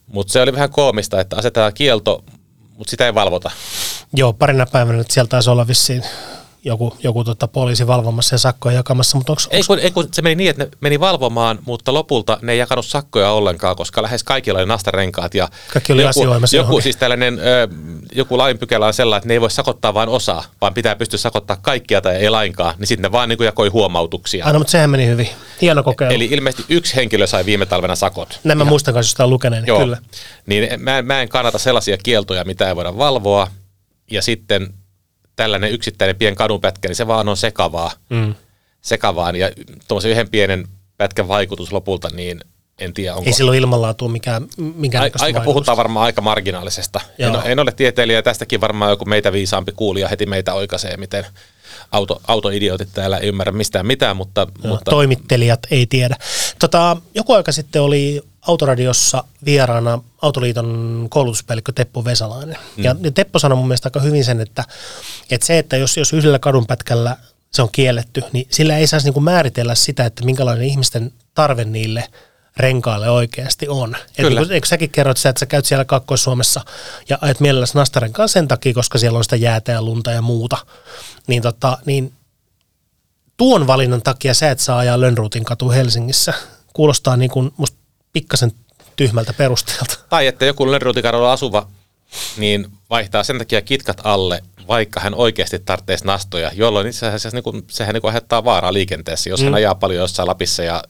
[0.09, 2.25] mutta se oli vähän koomista, että asetetaan kielto,
[2.77, 3.51] mutta sitä ei valvota.
[4.13, 6.03] Joo, parina päivänä nyt sieltä taisi olla vissiin
[6.65, 10.23] joku, joku tota poliisi valvomassa ja sakkoja jakamassa, mutta onko Ei kun, ei kun se
[10.23, 14.25] meni niin, että ne meni valvomaan, mutta lopulta ne ei jakanut sakkoja ollenkaan, koska lähes
[14.25, 15.35] kaikilla oli nastarenkaat.
[15.35, 16.83] Ja Kaikki oli joku, joku johonkin.
[16.83, 17.69] siis tällainen, ö,
[18.15, 21.57] joku lainpykälä on sellainen, että ne ei voi sakottaa vain osaa, vaan pitää pystyä sakottaa
[21.57, 24.47] kaikkia tai ei lainkaan, niin sitten ne vaan niin jakoi huomautuksia.
[24.47, 25.29] Aina, mutta sehän meni hyvin.
[25.61, 26.15] Hieno kokeilu.
[26.15, 28.41] Eli ilmeisesti yksi henkilö sai viime talvena sakot.
[28.45, 29.79] Nämä muistan kanssa jostain lukeneen, Joo.
[29.79, 29.99] kyllä.
[30.47, 33.51] Niin mä, mä en kannata sellaisia kieltoja, mitä ei voida valvoa.
[34.11, 34.75] Ja sitten
[35.37, 37.91] tällainen yksittäinen pien kadunpätkä, niin se vaan on sekavaa.
[38.11, 38.35] Mm.
[38.81, 39.37] Sekavaan.
[39.37, 39.51] Ja
[39.89, 42.41] tuommoisen yhden pienen pätkän vaikutus lopulta, niin
[42.79, 43.27] en tiedä, onko...
[43.27, 45.45] Ei silloin ilmanlaatua mikään, näköistä aika vaikutusta.
[45.45, 47.01] puhutaan varmaan aika marginaalisesta.
[47.19, 47.43] En, Joo.
[47.45, 51.27] en ole tieteilijä, tästäkin varmaan joku meitä viisaampi kuulija heti meitä oikaisee, miten
[51.93, 56.17] auto, autoidiotit täällä ei ymmärrä mistään mitään, mutta, Joo, mutta Toimittelijat ei tiedä.
[56.59, 62.57] Tota, joku aika sitten oli Autoradiossa vieraana Autoliiton koulutuspäällikkö Teppo Vesalainen.
[62.77, 62.85] Mm.
[62.85, 64.65] Ja, Teppo sanoi mun mielestä aika hyvin sen, että,
[65.31, 67.17] että se, että jos, jos yhdellä kadunpätkällä
[67.51, 72.05] se on kielletty, niin sillä ei saisi niinku määritellä sitä, että minkälainen ihmisten tarve niille
[72.57, 73.97] renkaille oikeasti on.
[73.97, 74.41] Et Kyllä.
[74.41, 76.61] Niin, eikö säkin kerroit sitä, että sä käyt siellä Kakkois-Suomessa
[77.09, 80.57] ja ajat mielelläsi nastarenkaan sen takia, koska siellä on sitä jäätä ja lunta ja muuta.
[81.27, 82.13] Niin, tota, niin
[83.37, 86.35] tuon valinnan takia sä et saa ajaa Lönnruutin katu Helsingissä.
[86.73, 87.79] Kuulostaa niin kuin musta
[88.13, 88.53] pikkasen
[88.99, 89.99] tyhmältä perusteelta.
[90.09, 91.69] Tai että joku Lönnrutikadulla asuva
[92.37, 97.43] niin vaihtaa sen takia kitkat alle, vaikka hän oikeasti tarvitsisi nastoja, jolloin itse asiassa niin
[97.43, 99.45] kuin, sehän niin kuin aiheuttaa vaaraa liikenteessä, jos mm.
[99.45, 100.83] hän ajaa paljon jossain Lapissa ja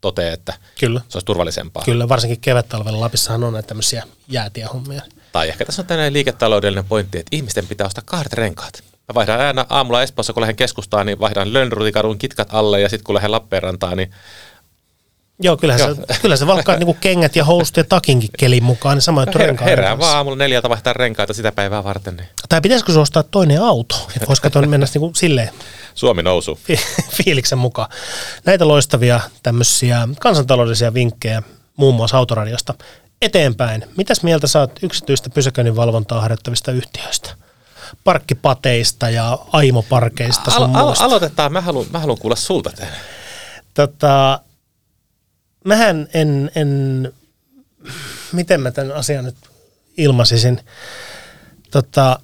[0.00, 1.00] toteaa, että Kyllä.
[1.08, 1.84] se olisi turvallisempaa.
[1.84, 5.02] Kyllä, varsinkin kevättalvella Lapissahan on näitä tämmöisiä jäätiä hommia.
[5.32, 8.82] Tai ehkä tässä on tämmöinen liiketaloudellinen pointti, että ihmisten pitää ostaa kahdet renkaat.
[9.08, 13.04] Mä vaihdan aina aamulla Espoossa, kun lähden keskustaan, niin vaihdan Lönnrutikadun kitkat alle ja sitten
[13.04, 14.10] kun lähden Lappeenrantaan, niin
[15.42, 15.94] Joo, kyllähän, Joo.
[15.94, 19.38] Se, kyllä se valkkaa niinku kengät ja housut ja takinkin kelin mukaan, niin sama juttu
[19.38, 20.06] her- renkaan herään kanssa.
[20.06, 24.08] vaan aamulla neljältä vaihtaa renkaita sitä päivää varten, niin Tai pitäisikö se ostaa toinen auto?
[24.16, 25.50] Että voisi katsoa mennä niinku silleen
[25.94, 26.58] Suomi nousu.
[26.64, 26.80] fi-
[27.24, 27.88] fiiliksen mukaan.
[28.44, 31.42] Näitä loistavia tämmöisiä kansantaloudellisia vinkkejä
[31.76, 32.74] muun muassa autoradiosta
[33.22, 33.84] eteenpäin.
[33.96, 37.30] Mitäs mieltä saat yksityistä pysäköinnin valvontaa harjoittavista yhtiöistä?
[38.04, 42.92] Parkkipateista ja aimoparkeista sun Alo- alo- aloitetaan, mä haluan, mä haluan kuulla sulta tämän.
[43.74, 44.40] Tota,
[45.66, 47.12] mähän en, en,
[48.32, 49.36] miten mä tämän asian nyt
[49.96, 50.60] ilmaisisin.
[51.70, 52.20] Tota,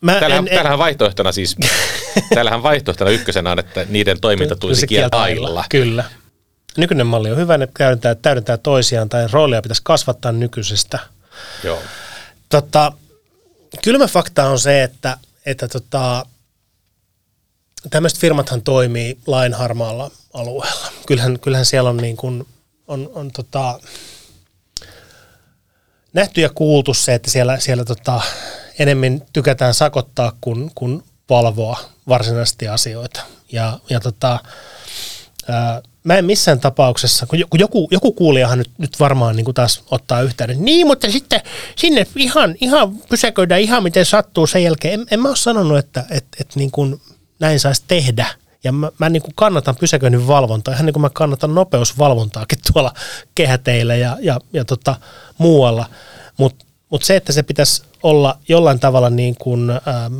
[0.00, 1.56] mä Täällähän, en, en, täällähän vaihtoehtona siis,
[2.34, 5.64] täällähän vaihtoehtona ykkösenä on, että niiden toiminta tulisi Se kieltää ailla.
[5.68, 6.04] Kyllä.
[6.76, 10.98] Nykyinen malli on hyvä, ne täydentää, täydentää toisiaan tai roolia pitäisi kasvattaa nykyisestä.
[11.64, 11.82] Joo.
[12.48, 12.92] Tota,
[13.84, 15.16] kylmä fakta on se, että,
[15.46, 16.26] että tota,
[17.90, 20.92] tämmöiset firmathan toimii lain harmaalla alueella.
[21.06, 22.46] Kyllähän, kyllähän siellä on, niin kuin,
[22.88, 23.80] on, on tota,
[26.12, 28.20] nähty ja kuultu se, että siellä, siellä tota,
[28.78, 33.20] enemmän tykätään sakottaa kuin, kuin valvoa varsinaisesti asioita.
[33.52, 34.38] Ja, ja tota,
[35.48, 39.82] ää, mä en missään tapauksessa, kun joku, joku, kuulijahan nyt, nyt varmaan niin kuin taas
[39.90, 41.40] ottaa yhteyden, niin mutta sitten
[41.76, 45.00] sinne ihan, ihan pysäköidään ihan miten sattuu sen jälkeen.
[45.00, 47.00] En, en mä ole sanonut, että et, et niin kuin
[47.40, 48.26] näin saisi tehdä.
[48.64, 52.94] Ja mä, mä niin kuin kannatan pysäköinnin valvontaa, ihan niin kuin mä kannatan nopeusvalvontaakin tuolla
[53.34, 54.96] kehäteillä ja, ja, ja tota,
[55.38, 55.86] muualla.
[56.36, 60.14] Mutta mut se, että se pitäisi olla jollain tavalla niin kuin, ähm,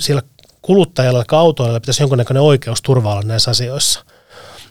[0.00, 0.22] siellä
[0.62, 4.04] kuluttajalla ja autoilla pitäisi jonkunnäköinen oikeusturva olla näissä asioissa.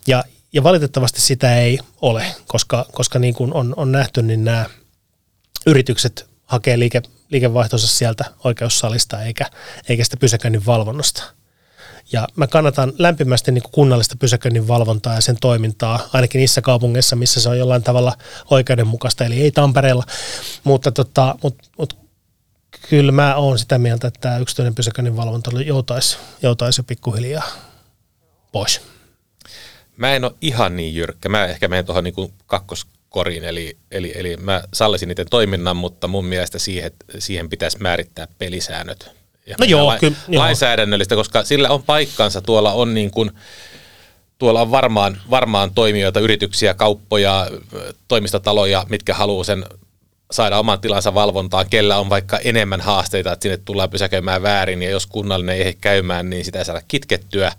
[0.08, 4.66] Ja, ja valitettavasti sitä ei ole, koska, koska niin kuin on, on nähty, niin nämä
[5.66, 9.46] yritykset hakee liike, liikevaihtonsa sieltä oikeussalista eikä,
[9.90, 11.24] eikä sitä pysäköinnin valvonnasta.
[12.12, 17.42] Ja mä kannatan lämpimästi niin kunnallista pysäköinnin valvontaa ja sen toimintaa, ainakin niissä kaupungeissa, missä
[17.42, 18.18] se on jollain tavalla
[18.52, 20.04] oikeudenmukaista, eli ei Tampereella.
[20.64, 21.98] Mutta, tota, mut, mut
[22.90, 27.48] kyllä mä oon sitä mieltä, että tämä yksityinen pysäköinnin valvonta joutaisi, joutaisi jo pikkuhiljaa
[28.52, 28.82] pois.
[29.98, 31.30] Mä en ole ihan niin jyrkkä.
[31.30, 36.26] Mä ehkä menen tuohon niin kakkoskoriin, eli, eli, eli mä sallisin niiden toiminnan, mutta mun
[36.26, 39.25] mielestä siihen, siihen pitäisi määrittää pelisäännöt.
[39.48, 40.44] Ja No joo, la- kyllä, joo.
[40.44, 42.42] Lainsäädännöllistä, koska sillä on paikkansa.
[42.42, 43.32] Tuolla on niin kuin,
[44.38, 47.48] tuolla on varmaan, varmaan toimijoita, yrityksiä, kauppoja,
[48.08, 49.66] toimistotaloja, mitkä haluaa sen
[50.32, 54.90] saada oman tilansa valvontaan, kellä on vaikka enemmän haasteita, että sinne tullaan pysäköimään väärin, ja
[54.90, 57.52] jos kunnallinen ei ehdi käymään, niin sitä ei saada kitkettyä,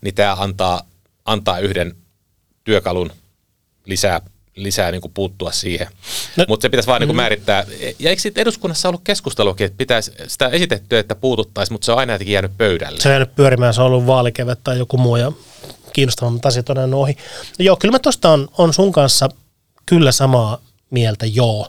[0.00, 0.80] niin tämä antaa,
[1.24, 1.96] antaa yhden
[2.64, 3.12] työkalun
[3.86, 4.20] lisää,
[4.56, 5.86] lisää niin kuin puuttua siihen.
[6.36, 7.64] No- Mutta se pitäisi vaan niin kuin määrittää.
[7.98, 11.98] Ja eikö sit eduskunnassa ollut keskustelukin, että pitäisi sitä esitettyä, että puututtaisiin, mutta se on
[11.98, 13.00] aina jotenkin jäänyt pöydälle.
[13.00, 15.32] Se on jäänyt pyörimään, se on ollut vaalikevät tai joku muu ja
[15.92, 17.16] kiinnostavammat asiat on ohi.
[17.58, 19.28] No joo, kyllä mä tuosta on, on sun kanssa
[19.86, 20.58] kyllä samaa
[20.90, 21.68] mieltä, joo.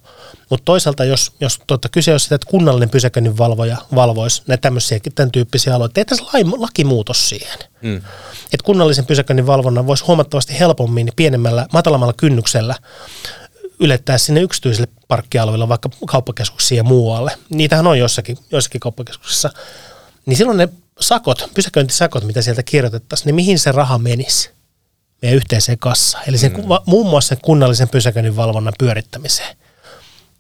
[0.50, 5.00] Mutta toisaalta, jos, jos tuota, kyse on sitä, että kunnallinen pysäköinnin valvoja valvoisi näitä tämmöisiä,
[5.16, 7.60] tämän tyyppisiä aloitteita, tehtäisiin lain, lakimuutos siihen.
[7.82, 7.98] Mm.
[8.46, 12.76] Että kunnallisen pysäköinnin valvonnan voisi huomattavasti helpommin pienemmällä, matalammalla kynnyksellä
[13.80, 17.38] ylettää sinne yksityisille parkkialueille, vaikka kauppakeskuksiin ja muualle.
[17.50, 19.50] Niitähän on jossakin, jossakin kauppakeskuksissa.
[20.26, 24.55] Niin silloin ne sakot, pysäköintisakot, mitä sieltä kirjoitettaisiin, niin mihin se raha menisi
[25.26, 26.24] meidän yhteiseen kassaan?
[26.28, 26.64] Eli sen, mm.
[26.86, 29.58] muun muassa sen kunnallisen pysäköinnin valvonnan pyörittämiseen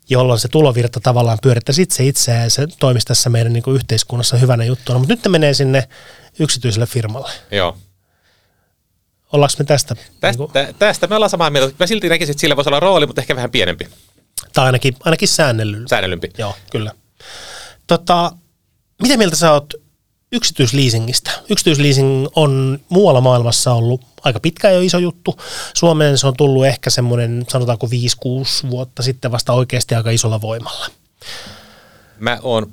[0.10, 4.38] jolloin se tulovirta tavallaan pyörittäisi itse itseään ja se toimisi tässä meidän niin kuin yhteiskunnassa
[4.38, 5.00] hyvänä juttuna.
[5.00, 5.88] Mutta nyt ne menee sinne
[6.40, 7.32] yksityiselle firmalle.
[7.52, 7.78] Joo.
[9.32, 9.96] Ollaanko me tästä?
[9.96, 11.76] Tästä, niin kuin, tästä me ollaan samaa mieltä.
[11.80, 13.88] Mä silti näkisin, että sillä voisi olla rooli, mutta ehkä vähän pienempi,
[14.54, 15.88] tai ainakin, ainakin säännellyllä.
[15.88, 16.30] säännellympi.
[16.38, 16.92] Joo, kyllä.
[17.88, 18.32] Tota,
[19.02, 19.74] mitä mieltä sä oot
[20.36, 21.32] yksityisleasingistä?
[21.50, 25.40] Yksityisleasing on muualla maailmassa ollut aika pitkään jo iso juttu.
[25.74, 27.88] Suomeen se on tullut ehkä semmoinen, sanotaanko
[28.66, 30.88] 5-6 vuotta sitten vasta oikeasti aika isolla voimalla.
[32.20, 32.72] Mä oon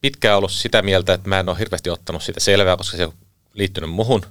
[0.00, 3.12] pitkään ollut sitä mieltä, että mä en ole hirveästi ottanut sitä selvää, koska se on
[3.54, 4.22] liittynyt muhun.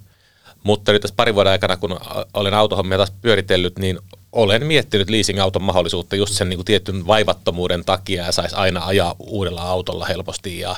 [0.63, 1.99] Mutta nyt tässä parin vuoden aikana, kun
[2.33, 3.99] olen autohommia taas pyöritellyt, niin
[4.31, 9.15] olen miettinyt leasing-auton mahdollisuutta just sen niin kuin tietyn vaivattomuuden takia ja saisi aina ajaa
[9.19, 10.59] uudella autolla helposti.
[10.59, 10.75] Ja,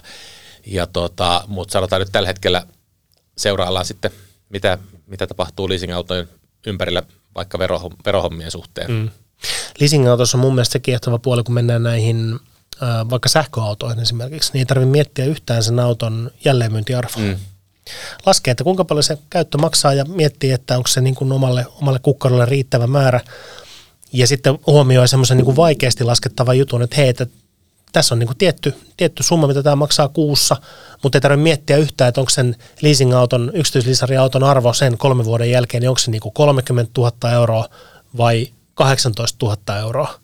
[0.65, 2.67] ja tota, mutta sanotaan nyt tällä hetkellä
[3.37, 4.11] seuraillaan sitten,
[4.49, 6.29] mitä, mitä tapahtuu leasing-autojen
[6.67, 7.03] ympärillä
[7.35, 8.91] vaikka verohom- verohommien suhteen.
[8.91, 9.09] Mm.
[9.79, 12.39] Leasing-autossa on mun mielestä se kiehtova puoli, kun mennään näihin
[12.83, 17.21] äh, vaikka sähköautoihin esimerkiksi, niin ei tarvitse miettiä yhtään sen auton jälleenmyyntiarvoa.
[17.21, 17.35] Mm.
[18.25, 21.65] Laskee, että kuinka paljon se käyttö maksaa ja miettii, että onko se niin kuin omalle,
[21.81, 23.21] omalle kukkarolle riittävä määrä.
[24.13, 27.27] Ja sitten huomioi semmoisen niin kuin vaikeasti laskettavan jutun, että hei, että
[27.93, 30.55] tässä on niin kuin tietty, tietty summa, mitä tämä maksaa kuussa,
[31.03, 35.81] mutta ei tarvitse miettiä yhtään, että onko sen leasing-auton, yksityislisariauton arvo sen kolmen vuoden jälkeen,
[35.81, 37.69] niin onko se niin kuin 30 000 euroa
[38.17, 40.19] vai 18 000 euroa.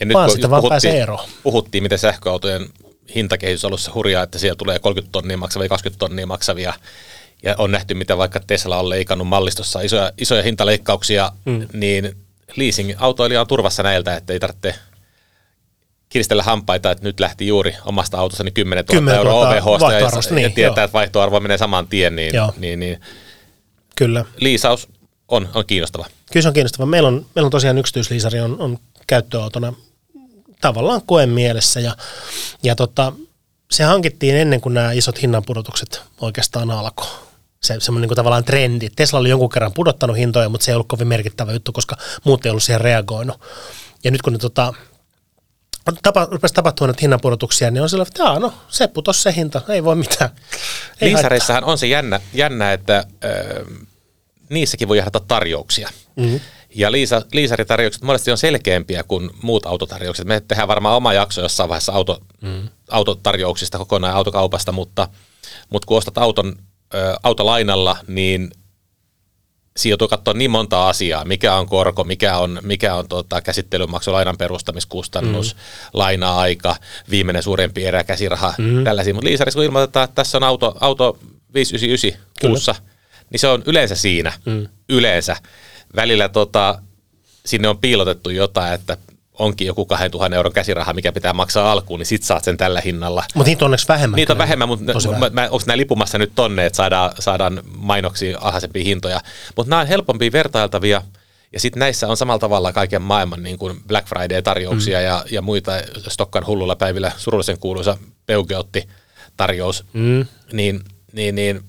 [0.00, 1.28] Ja nyt Vaan kun just vaan puhuttiin, pääsee eroon.
[1.42, 2.68] puhuttiin, miten sähköautojen
[3.14, 6.72] hintakehitys se hurjaa, että siellä tulee 30 tonnia maksavia, 20 tonnia maksavia.
[7.42, 11.66] Ja on nähty, mitä vaikka Tesla on leikannut mallistossa isoja, isoja hintaleikkauksia, mm.
[11.72, 12.16] niin
[12.56, 14.74] leasing-autoilija on turvassa näiltä, että ei tarvitse
[16.08, 20.34] kiristellä hampaita, että nyt lähti juuri omasta autostani 10 000 10 000 euroa OVHsta ja,
[20.34, 20.84] niin, tietää, joo.
[20.84, 22.52] että vaihtoarvo menee saman tien, niin, Joo.
[22.56, 23.00] niin, niin
[23.96, 24.24] Kyllä.
[24.36, 24.88] liisaus
[25.28, 26.06] on, on kiinnostava.
[26.32, 26.86] Kyllä se on kiinnostava.
[26.86, 29.72] Meillä on, meillä on tosiaan yksityisliisari on, on käyttöautona
[30.60, 31.96] tavallaan koen mielessä ja,
[32.62, 33.12] ja tota,
[33.70, 37.06] se hankittiin ennen kuin nämä isot hinnanpudotukset oikeastaan alkoi.
[37.62, 38.88] Se semmoinen niin tavallaan trendi.
[38.96, 42.46] Tesla oli jonkun kerran pudottanut hintoja, mutta se ei ollut kovin merkittävä juttu, koska muut
[42.46, 43.40] ei ollut siihen reagoinut.
[44.04, 44.74] Ja nyt kun ne tota,
[46.02, 49.60] tapa, rupesi tapahtumaan näitä hinnanpudotuksia, niin on sillä, että jaa, no se putosi se hinta,
[49.68, 50.30] ei voi mitään.
[50.30, 51.08] Ei haittaa.
[51.08, 53.64] Liisareissahan on se jännä, jännä että ö,
[54.50, 55.88] niissäkin voi jahdata tarjouksia.
[56.16, 56.40] Mm-hmm.
[56.74, 60.26] Ja liisa, liisaritarjoukset monesti on selkeämpiä kuin muut autotarjoukset.
[60.26, 62.68] Me tehdään varmaan oma jakso jossain vaiheessa auto, mm.
[62.90, 65.08] autotarjouksista kokonaan autokaupasta, mutta,
[65.70, 66.56] mutta kun ostat auton
[66.94, 68.50] ö, autolainalla, niin
[69.76, 74.12] siinä joutuu katsoa niin monta asiaa, mikä on korko, mikä on, mikä on tota, käsittelymaksu,
[74.12, 75.60] lainan perustamiskustannus, mm.
[75.92, 76.76] laina-aika,
[77.10, 78.84] viimeinen suurempi erä, käsiraha, mm.
[78.84, 79.14] tällaisia.
[79.14, 81.18] Mutta liisarissa kun ilmoitetaan, että tässä on auto, auto
[81.54, 82.74] 599 kuussa,
[83.30, 84.66] niin se on yleensä siinä, mm.
[84.88, 85.36] yleensä.
[85.96, 86.82] Välillä tota,
[87.46, 88.96] sinne on piilotettu jotain, että
[89.38, 93.24] onkin joku 2000 euron käsiraha, mikä pitää maksaa alkuun, niin sit saat sen tällä hinnalla.
[93.34, 94.16] Mutta niitä on onneksi vähemmän.
[94.16, 94.92] Niitä on vähemmän, mutta
[95.50, 99.20] onko nämä lipumassa nyt tonne, että saadaan, saadaan mainoksia alhaisempia hintoja.
[99.56, 101.02] Mutta nämä on helpompia vertailtavia,
[101.52, 105.04] ja sitten näissä on samalla tavalla kaiken maailman niin kuin Black Friday-tarjouksia mm.
[105.04, 105.72] ja, ja muita
[106.08, 110.26] Stokkan hullulla päivillä surullisen kuuluisa Peugeotti-tarjous, Mm.
[110.52, 110.80] niin,
[111.12, 111.62] niin, niin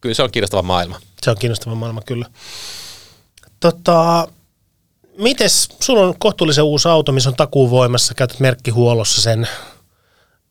[0.00, 1.00] kyllä se on kiinnostava maailma.
[1.22, 2.26] Se on kiinnostava maailma kyllä.
[3.60, 4.28] Tota,
[5.18, 9.48] mites, sulla on kohtuullisen uusi auto, missä on takuu voimassa, käytät merkkihuollossa sen.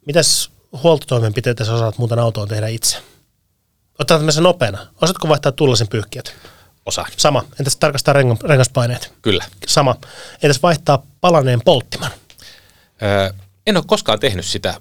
[0.06, 0.50] Mitäs
[0.84, 2.98] huoltotoimenpiteitä sä osaat muuten autoon tehdä itse?
[4.00, 4.88] Otetaan tämmöisen nopeana.
[5.02, 6.34] Osaatko vaihtaa tullasin pyyhkiät?
[6.86, 7.06] Osa.
[7.18, 7.44] Sama.
[7.60, 9.14] Entäs tarkastaa renga- rengaspaineet?
[9.22, 9.46] Kyllä.
[9.68, 9.96] Sama.
[10.44, 12.12] Entäs vaihtaa palaneen polttiman?
[13.04, 13.30] Öö,
[13.68, 14.76] en ole koskaan tehnyt sitä.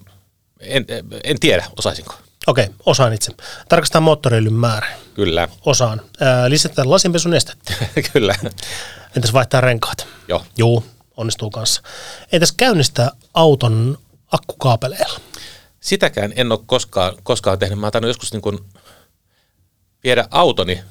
[0.60, 0.86] En,
[1.24, 2.14] en tiedä, osaisinko.
[2.46, 3.32] Okei, osaan itse.
[3.68, 4.86] Tarkastaa moottoriöljyn määrä.
[5.14, 5.48] Kyllä.
[5.66, 6.00] Osaan.
[6.20, 7.74] Ää, lisätään lasinpesun estettä.
[8.12, 8.34] Kyllä.
[9.16, 10.06] Entäs vaihtaa renkaat?
[10.28, 10.44] Joo.
[10.58, 10.84] Juu,
[11.16, 11.82] onnistuu kanssa.
[12.32, 13.98] Entäs käynnistää auton
[14.32, 15.20] akkukaapeleilla?
[15.80, 17.78] Sitäkään en ole koskaan, koskaan tehnyt.
[17.78, 18.58] Mä oon joskus niin kuin
[20.04, 20.82] viedä autoni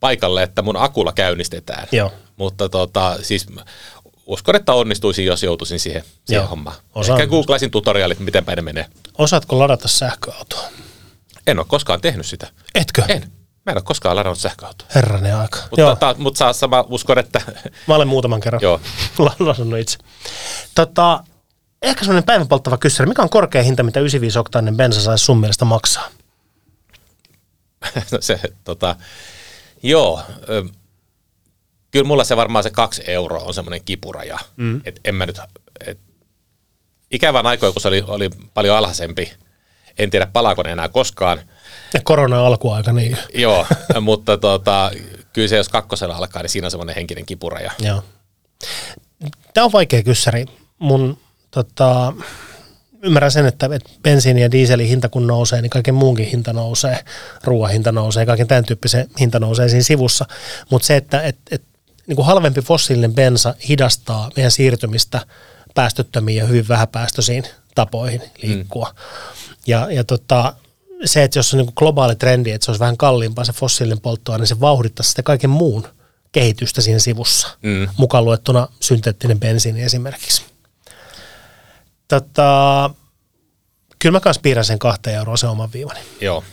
[0.00, 1.88] paikalle, että mun akulla käynnistetään.
[1.92, 2.12] Joo.
[2.36, 3.46] Mutta tota, siis
[4.26, 6.46] uskon, että onnistuisin, jos joutuisin siihen, siihen Joo.
[6.46, 6.76] hommaan.
[6.94, 7.20] Osaan.
[7.20, 8.86] Ehkä googlaisin tutoriaalit, miten päin ne menee.
[9.18, 10.68] Osaatko ladata sähköautoa?
[11.46, 12.46] En ole koskaan tehnyt sitä.
[12.74, 13.02] Etkö?
[13.08, 13.32] En.
[13.66, 14.88] Mä en ole koskaan ladannut sähköautoa.
[14.94, 15.58] Herranen aika.
[15.62, 17.40] Mutta Joo, tota, mut saa sama uskon, että
[17.88, 18.80] mä olen muutaman kerran Joo.
[19.38, 19.98] ladannut itse.
[20.74, 21.24] Tota,
[21.82, 23.08] ehkä semmoinen päivänpolttava kyssäri.
[23.08, 26.08] Mikä on korkea hinta, mitä 95-oktainen bensa saisi sun mielestä maksaa?
[28.12, 28.96] No se, tota,
[29.82, 30.64] joo, ö,
[31.90, 34.38] kyllä mulla se varmaan se kaksi euroa on semmoinen kipuraja.
[34.56, 34.80] Mm.
[34.84, 35.38] Et en mä nyt,
[35.86, 35.98] et,
[37.10, 39.32] ikävän aikoina, kun se oli, oli paljon alhaisempi,
[39.98, 41.40] en tiedä palaako ne enää koskaan,
[41.94, 43.66] Ja korona alkuaika, niin joo,
[44.00, 44.90] mutta tota,
[45.32, 47.70] kyllä se jos kakkosella alkaa, niin siinä on semmoinen henkinen kipuraja.
[47.78, 48.02] Joo.
[49.54, 50.46] Tämä on vaikea kyssäri.
[50.78, 51.18] Mun
[51.50, 52.12] tota,
[53.02, 53.70] ymmärrän sen, että,
[54.02, 57.04] bensiini ja dieselin hinta kun nousee, niin kaiken muunkin hinta nousee,
[57.44, 60.26] ruoan hinta nousee, kaiken tämän tyyppisen hinta nousee siinä sivussa.
[60.70, 61.62] Mutta se, että et, et,
[62.06, 65.26] niin kuin halvempi fossiilinen bensa hidastaa meidän siirtymistä
[65.74, 68.88] päästöttömiin ja hyvin vähäpäästöisiin tapoihin liikkua.
[68.88, 69.54] Mm.
[69.66, 70.54] Ja, ja tota,
[71.04, 74.40] se, että jos on niin globaali trendi, että se olisi vähän kalliimpaa se fossiilinen polttoaine,
[74.42, 75.86] niin se vauhdittaisi sitä kaiken muun
[76.32, 77.88] kehitystä siinä sivussa, Mm.
[77.96, 80.42] mukaan luettuna synteettinen bensiini esimerkiksi.
[82.08, 82.90] Tota,
[83.98, 86.00] kyllä mä kanssa piirrän sen kahteen euroa se oman viivani.
[86.20, 86.44] Joo,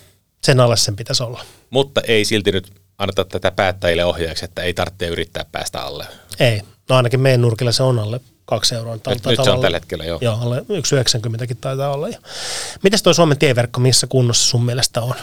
[0.44, 1.46] Sen alle sen pitäisi olla.
[1.70, 6.06] mutta ei silti nyt anneta tätä päättäjille ohjeeksi, että ei tarvitse yrittää päästä alle.
[6.40, 8.20] Ei, no ainakin meidän nurkilla se on alle
[8.50, 8.94] kaksi euroa.
[8.94, 10.18] Nyt, nyt se on tällä hetkellä jo.
[10.22, 12.10] Joo, alle 1,90kin taitaa olla.
[12.10, 12.18] jo.
[12.84, 15.16] Mites toi Suomen tieverkko, missä kunnossa sun mielestä on?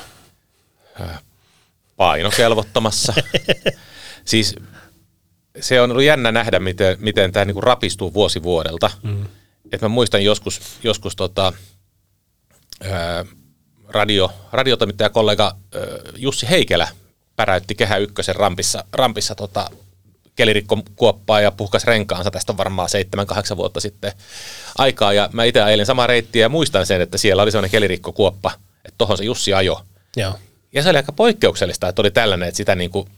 [1.96, 3.14] painokelvottomassa.
[4.24, 4.56] siis
[5.60, 8.90] se on ollut jännä nähdä, miten, miten tämä niinku rapistuu vuosi vuodelta.
[9.02, 9.24] Mm.
[9.72, 11.52] Et mä muistan joskus, joskus tota,
[12.90, 13.24] ää,
[13.88, 15.80] radio, radiotoimittaja kollega ää,
[16.16, 16.88] Jussi Heikelä
[17.36, 19.70] päräytti Kehä Ykkösen rampissa, rampissa tota,
[20.36, 22.30] kelirikkokuoppaa ja puhkas renkaansa.
[22.30, 22.88] Tästä on varmaan
[23.52, 24.12] 7-8 vuotta sitten
[24.78, 25.12] aikaa.
[25.12, 28.52] Ja mä itse ajelin samaa reittiä ja muistan sen, että siellä oli sellainen kelirikkokuoppa,
[28.84, 29.82] että tohon se Jussi ajo.
[30.16, 30.38] Joo.
[30.72, 33.08] Ja se oli aika poikkeuksellista, että oli tällainen, että sitä niin kuin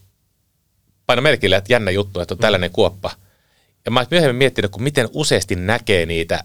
[1.05, 3.11] paino merkille, että jännä juttu, että on tällainen kuoppa.
[3.85, 6.43] Ja mä oon myöhemmin miettinyt, kun miten useasti näkee niitä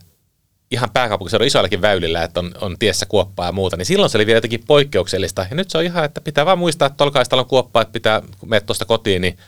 [0.70, 4.26] ihan pääkaupunkiseudulla isoillakin väylillä, että on, on tiessä kuoppaa ja muuta, niin silloin se oli
[4.26, 5.46] vielä jotenkin poikkeuksellista.
[5.50, 8.22] Ja nyt se on ihan, että pitää vaan muistaa, että tolkaistalla on kuoppa, että pitää,
[8.38, 9.38] kun menet tuosta kotiin, niin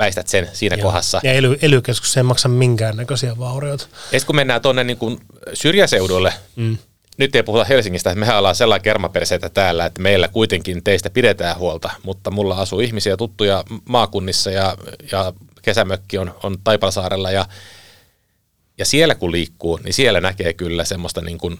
[0.00, 0.82] väistät sen siinä Joo.
[0.82, 1.20] kohdassa.
[1.22, 1.82] Ja ely, ely
[2.16, 3.86] ei maksa minkäännäköisiä vaurioita.
[4.12, 5.20] Ja kun mennään tuonne niin kuin
[5.54, 6.78] syrjäseudulle, mm.
[7.18, 11.58] nyt ei puhuta Helsingistä, että mehän ollaan sellainen kermaperseitä täällä, että meillä kuitenkin teistä pidetään
[11.58, 14.76] huolta, mutta mulla asuu ihmisiä tuttuja maakunnissa ja,
[15.12, 15.32] ja
[15.62, 17.46] kesämökki on, on Taipalsaarella ja,
[18.78, 21.58] ja siellä kun liikkuu, niin siellä näkee kyllä semmoista niin kuin,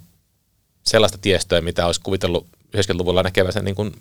[0.82, 3.92] sellaista tiestöä, mitä olisi kuvitellut 90-luvulla näkevänsä niin kuin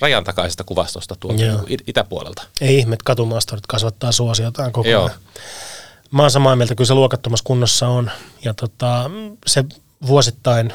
[0.00, 1.62] rajan takaisesta kuvastosta tuolta Joo.
[1.62, 2.42] niin itäpuolelta.
[2.60, 5.04] Ei ihme, että katumaastorit kasvattaa suosiotaan koko Joo.
[5.04, 5.18] ajan.
[6.10, 8.10] Mä oon samaa mieltä, kyllä se luokattomassa kunnossa on.
[8.44, 9.10] Ja tota,
[9.46, 9.64] se
[10.06, 10.72] vuosittain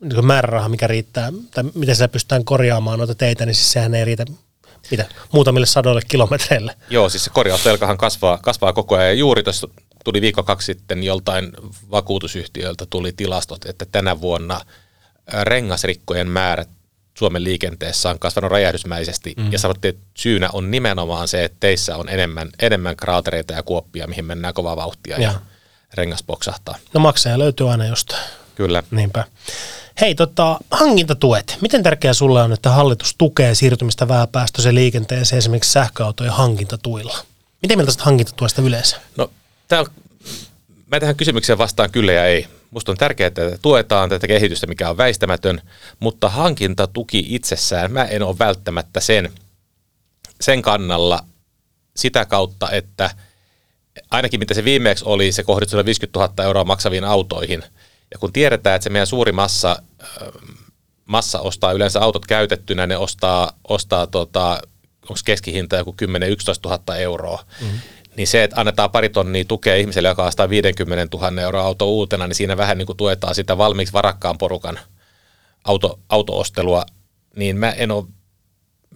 [0.00, 4.04] niin määräraha, mikä riittää, tai miten sitä pystytään korjaamaan noita teitä, niin siis sehän ei
[4.04, 4.24] riitä
[4.90, 6.76] mitä, muutamille sadoille kilometreille.
[6.90, 9.06] Joo, siis se korjausvelkahan kasvaa, kasvaa koko ajan.
[9.08, 9.68] Ja juuri tuossa
[10.04, 11.52] tuli viikko kaksi sitten joltain
[11.90, 14.60] vakuutusyhtiöltä tuli tilastot, että tänä vuonna
[15.42, 16.68] rengasrikkojen määrät
[17.14, 19.52] Suomen liikenteessä on kasvanut räjähdysmäisesti mm.
[19.52, 24.06] ja sanottiin, että syynä on nimenomaan se, että teissä on enemmän, enemmän kraatereita ja kuoppia,
[24.06, 25.40] mihin mennään kovaa vauhtia ja, Joo.
[25.94, 26.76] rengas poksahtaa.
[26.94, 28.22] No maksaja löytyy aina jostain.
[28.54, 28.82] Kyllä.
[28.90, 29.24] Niinpä.
[30.00, 31.56] Hei, tota, hankintatuet.
[31.60, 37.18] Miten tärkeää sulle on, että hallitus tukee siirtymistä vähäpäästöiseen liikenteeseen esimerkiksi sähköautojen hankintatuilla?
[37.62, 39.00] Miten mieltä hankintatuesta yleensä?
[39.16, 39.30] No
[39.68, 39.86] Tämä on,
[40.86, 42.48] mä tähän kysymykseen vastaan kyllä ja ei.
[42.74, 45.60] Musta on tärkeää, että tuetaan tätä kehitystä, mikä on väistämätön,
[46.00, 49.32] mutta hankintatuki itsessään, mä en ole välttämättä sen,
[50.40, 51.24] sen kannalla
[51.96, 53.10] sitä kautta, että
[54.10, 57.62] ainakin mitä se viimeksi oli, se kohdistui 50 000 euroa maksaviin autoihin.
[58.10, 59.82] Ja kun tiedetään, että se meidän suuri massa,
[61.04, 64.60] massa ostaa yleensä autot käytettynä, ne ostaa, ostaa tota,
[65.02, 65.94] onko keskihinta joku
[66.66, 67.78] 10-11 000 euroa, mm-hmm
[68.16, 72.26] niin se, että annetaan pari tonnia tukea ihmiselle, joka ostaa 50 000 euroa auto uutena,
[72.26, 74.78] niin siinä vähän niin kuin tuetaan sitä valmiiksi varakkaan porukan
[75.64, 76.86] auto, autoostelua,
[77.36, 78.04] niin mä en ole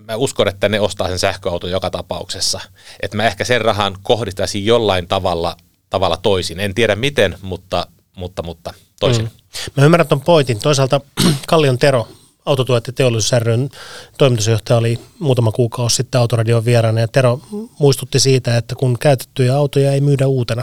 [0.09, 2.61] mä uskon, että ne ostaa sen sähköauton joka tapauksessa.
[3.01, 5.57] Että mä ehkä sen rahan kohdistaisin jollain tavalla,
[5.91, 6.61] tavalla toisin.
[6.61, 9.25] En tiedä miten, mutta, mutta, mutta toisin.
[9.25, 9.31] Mm.
[9.77, 10.59] Mä ymmärrän tuon pointin.
[10.61, 11.01] Toisaalta
[11.49, 12.09] Kallion Tero
[12.49, 13.70] autotuet ja teollisuus ryn
[14.18, 17.40] toimitusjohtaja oli muutama kuukausi sitten Autoradion vieraana ja Tero
[17.78, 20.62] muistutti siitä, että kun käytettyjä autoja ei myydä uutena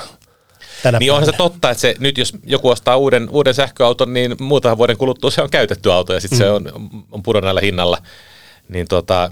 [0.83, 4.35] tänä Niin onhan se totta, että se, nyt jos joku ostaa uuden, uuden sähköauton, niin
[4.39, 6.43] muutaman vuoden kuluttua se on käytetty auto ja sitten mm.
[6.43, 6.71] se on,
[7.11, 7.97] on pudonneella hinnalla.
[8.69, 9.31] Niin tota,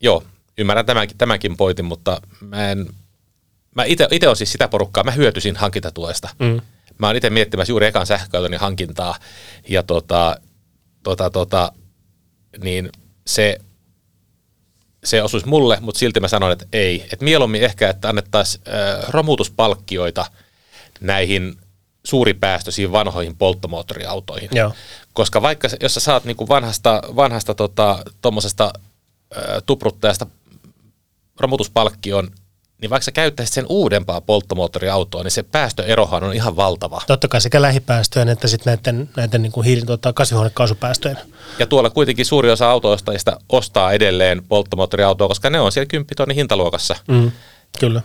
[0.00, 0.22] joo,
[0.58, 2.86] ymmärrän tämänkin, tämänkin pointin, mutta mä en,
[3.74, 6.28] mä itse olen siis sitä porukkaa, mä hyötyisin hankintatuesta.
[6.38, 6.60] Mm.
[6.98, 9.16] Mä oon itse miettimässä juuri ekan sähköauton hankintaa
[9.68, 10.36] ja tota,
[11.04, 11.72] tota, tota,
[12.62, 12.90] niin
[13.26, 13.58] se,
[15.04, 17.02] se osuisi mulle, mutta silti mä sanoin, että ei.
[17.12, 20.26] Että mieluummin ehkä, että annettaisiin äh, romutuspalkkioita
[21.00, 21.56] näihin
[22.04, 24.50] suuripäästöisiin vanhoihin polttomoottoriautoihin.
[24.52, 24.72] Joo.
[25.12, 28.72] Koska vaikka jos sä saat niinku vanhasta, vanhasta tota, tuommoisesta
[29.36, 30.26] äh, tupruttajasta
[31.40, 32.30] romutuspalkkion
[32.80, 37.02] niin vaikka sä käyttäisit sen uudempaa polttomoottoriautoa, niin se päästöerohan on ihan valtava.
[37.06, 41.18] Totta kai sekä lähipäästöjen että sitten näiden, näiden niin kuin hiilin, tota, kasvihuonekaasupäästöjen.
[41.58, 46.36] Ja tuolla kuitenkin suuri osa autoistajista ostaa edelleen polttomoottoriautoa, koska ne on siellä 10 tonnin
[46.36, 46.96] hintaluokassa.
[47.08, 47.32] Mm,
[47.80, 48.02] kyllä.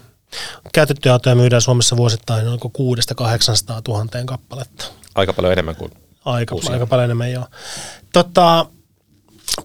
[0.74, 4.86] Käytettyjä autoja myydään Suomessa vuosittain noin 600 000 kappaletta.
[5.16, 5.92] Aika paljon enemmän kuin
[6.26, 7.46] Aika, aika paljon enemmän, joo.
[8.14, 8.66] Tota,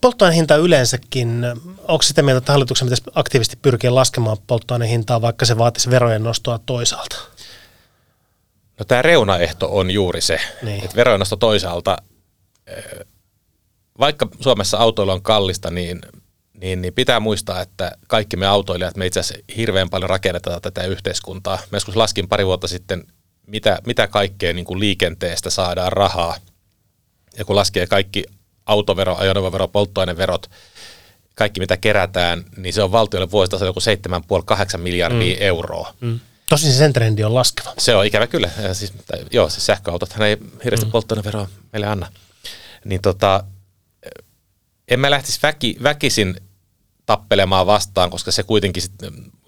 [0.01, 1.45] polttoaineen hinta yleensäkin,
[1.89, 6.22] onko sitä mieltä, että hallituksen pitäisi aktiivisesti pyrkiä laskemaan polttoaineen hintaa, vaikka se vaatisi verojen
[6.22, 7.16] nostoa toisaalta?
[8.78, 10.85] No tämä reunaehto on juuri se, niin.
[10.85, 11.97] että verojen nosto toisaalta,
[12.66, 12.85] eh,
[13.99, 16.01] vaikka Suomessa autoilu on kallista, niin,
[16.55, 20.82] niin, niin pitää muistaa, että kaikki me autoilijat, me itse asiassa hirveän paljon rakennetaan tätä
[20.85, 21.57] yhteiskuntaa.
[21.57, 23.05] Mä joskus laskin pari vuotta sitten,
[23.47, 26.37] mitä, mitä kaikkea niin kuin liikenteestä saadaan rahaa.
[27.39, 28.24] Ja kun laskee kaikki
[28.66, 30.50] autovero, ajoneuvovero, polttoaineverot,
[31.34, 33.80] kaikki mitä kerätään, niin se on valtiolle vuositasolla joku
[34.74, 35.42] 7,5-8 miljardia mm.
[35.42, 35.94] euroa.
[36.00, 36.20] Mm.
[36.48, 37.74] Tosin sen trendi on laskeva.
[37.78, 38.50] Se on ikävä kyllä.
[38.62, 38.92] Ja siis,
[39.30, 40.92] joo, siis sähköautot ei hirveästi mm.
[40.92, 42.06] polttoaineveroa meille anna.
[42.84, 43.44] Niin tota,
[44.88, 46.36] en mä lähtisi väki, väkisin
[47.06, 48.92] tappelemaan vastaan, koska se kuitenkin sit,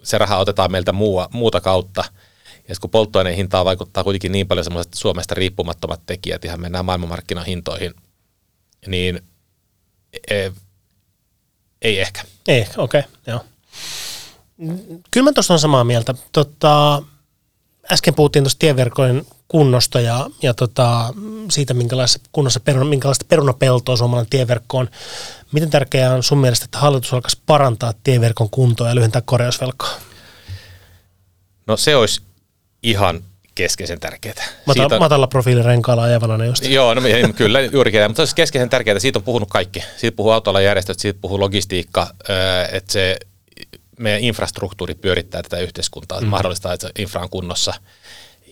[0.03, 2.03] se raha otetaan meiltä muua, muuta kautta.
[2.67, 7.93] Ja kun polttoaineen hintaa vaikuttaa kuitenkin niin paljon semmoiset Suomesta riippumattomat tekijät, ihan mennään maailmanmarkkinahintoihin–
[8.87, 9.21] niin
[10.29, 10.51] e,
[11.81, 12.21] ei ehkä.
[12.47, 13.45] Ei ehkä, okei, okay, joo.
[15.11, 16.13] Kyllä mä tuossa on samaa mieltä.
[16.31, 17.03] Tota,
[17.91, 21.13] äsken puhuttiin tuosta tieverkojen kunnosta ja, ja tota,
[21.51, 24.89] siitä, minkälaista, kunnossa peruna, minkälaista perunapeltoa suomalainen tieverkko on.
[25.51, 29.99] Miten tärkeää on sun mielestä, että hallitus alkaisi parantaa tieverkon kuntoa ja lyhentää korjausvelkaa?
[31.67, 32.21] No se olisi
[32.83, 33.23] ihan
[33.57, 34.43] keskeisen tärkeää.
[34.65, 36.65] Mata, siitä, matala profiilirenkaalla ajavana just.
[36.65, 37.01] Joo, no,
[37.35, 38.99] kyllä juurikin, mutta se olisi keskeisen tärkeää.
[38.99, 39.83] Siitä on puhunut kaikki.
[39.97, 42.07] Siitä puhuu autoalajärjestöt, siitä puhuu logistiikka,
[42.71, 43.17] että se
[43.99, 46.27] meidän infrastruktuuri pyörittää tätä yhteiskuntaa, mm.
[46.27, 47.73] mahdollistaa, että infra on kunnossa.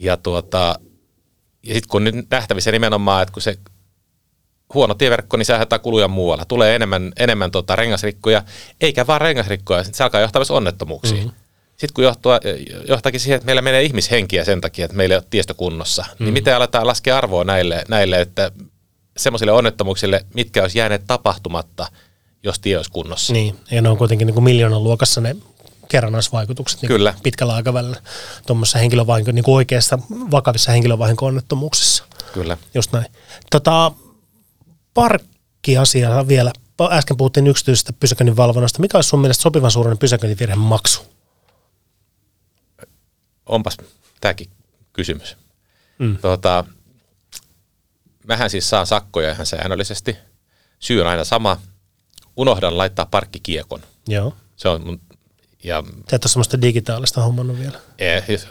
[0.01, 0.79] Ja, tuota,
[1.63, 3.57] ja sitten kun nyt nähtävissä nimenomaan, että kun se
[4.73, 6.45] huono tieverkko, niin se aiheuttaa kuluja muualla.
[6.45, 8.43] Tulee enemmän, enemmän tota rengasrikkoja,
[8.81, 11.23] eikä vaan rengasrikkoja, se alkaa johtaa myös onnettomuuksiin.
[11.23, 11.44] Mm-hmm.
[11.77, 12.39] Sitten kun johtua,
[12.87, 16.15] johtaakin siihen, että meillä menee ihmishenkiä sen takia, että meillä ei ole tiestö kunnossa, niin
[16.19, 16.23] mm.
[16.23, 18.51] niin miten aletaan laskea arvoa näille, näille että
[19.17, 21.87] semmoisille onnettomuuksille, mitkä olisi jääneet tapahtumatta,
[22.43, 23.33] jos tie olisi kunnossa.
[23.33, 25.35] Niin, ja ne on kuitenkin niin kuin miljoonan luokassa ne
[25.87, 27.13] kerrannaisvaikutukset niin Kyllä.
[27.23, 28.01] pitkällä aikavälillä
[28.47, 29.99] tuommoisessa henkilövahinko, niin kuin oikeassa
[30.31, 32.03] vakavissa henkilövahinko-onnettomuuksissa.
[32.33, 32.57] Kyllä.
[32.73, 33.05] Just näin.
[33.51, 33.91] Tota,
[34.93, 36.51] parkkiasia vielä.
[36.91, 38.79] Äsken puhuttiin yksityisestä pysäköinnin valvonnasta.
[38.79, 41.14] Mikä olisi sun mielestä sopivan suuren pysäköintivirheen maksu?
[43.45, 43.77] Onpas
[44.21, 44.49] tämäkin
[44.93, 45.37] kysymys.
[45.99, 46.17] Mm.
[46.17, 46.65] Tuota,
[48.27, 50.17] mähän siis saan sakkoja ihan säännöllisesti.
[50.79, 51.61] Syy on aina sama.
[52.37, 53.81] Unohdan laittaa parkkikiekon.
[54.07, 54.35] Joo.
[54.55, 55.01] Se on mun,
[55.63, 57.79] ja, Sä et ole semmoista digitaalista hommannut vielä.
[57.97, 58.47] Ei, siis,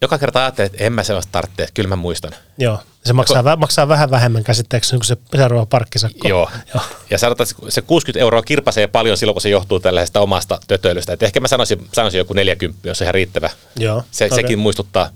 [0.00, 2.32] joka kerta ajattelin, että en mä sellaista tarvitse, että kyllä mä muistan.
[2.58, 2.78] Joo.
[3.04, 6.28] Se maksaa, vä, maksaa vähän vähemmän käsittääkseni kuin se seuraava parkkisakko.
[6.28, 6.50] Joo.
[6.74, 6.84] Joo.
[7.10, 11.12] Ja sanotaan, että se 60 euroa kirpasee paljon silloin, kun se johtuu tällaisesta omasta tötöilystä.
[11.12, 13.50] Et ehkä mä sanoisin, sanoisin joku 40, jos se ihan riittävä.
[13.76, 14.02] Joo.
[14.10, 14.36] Se, okei.
[14.36, 15.10] Sekin muistuttaa.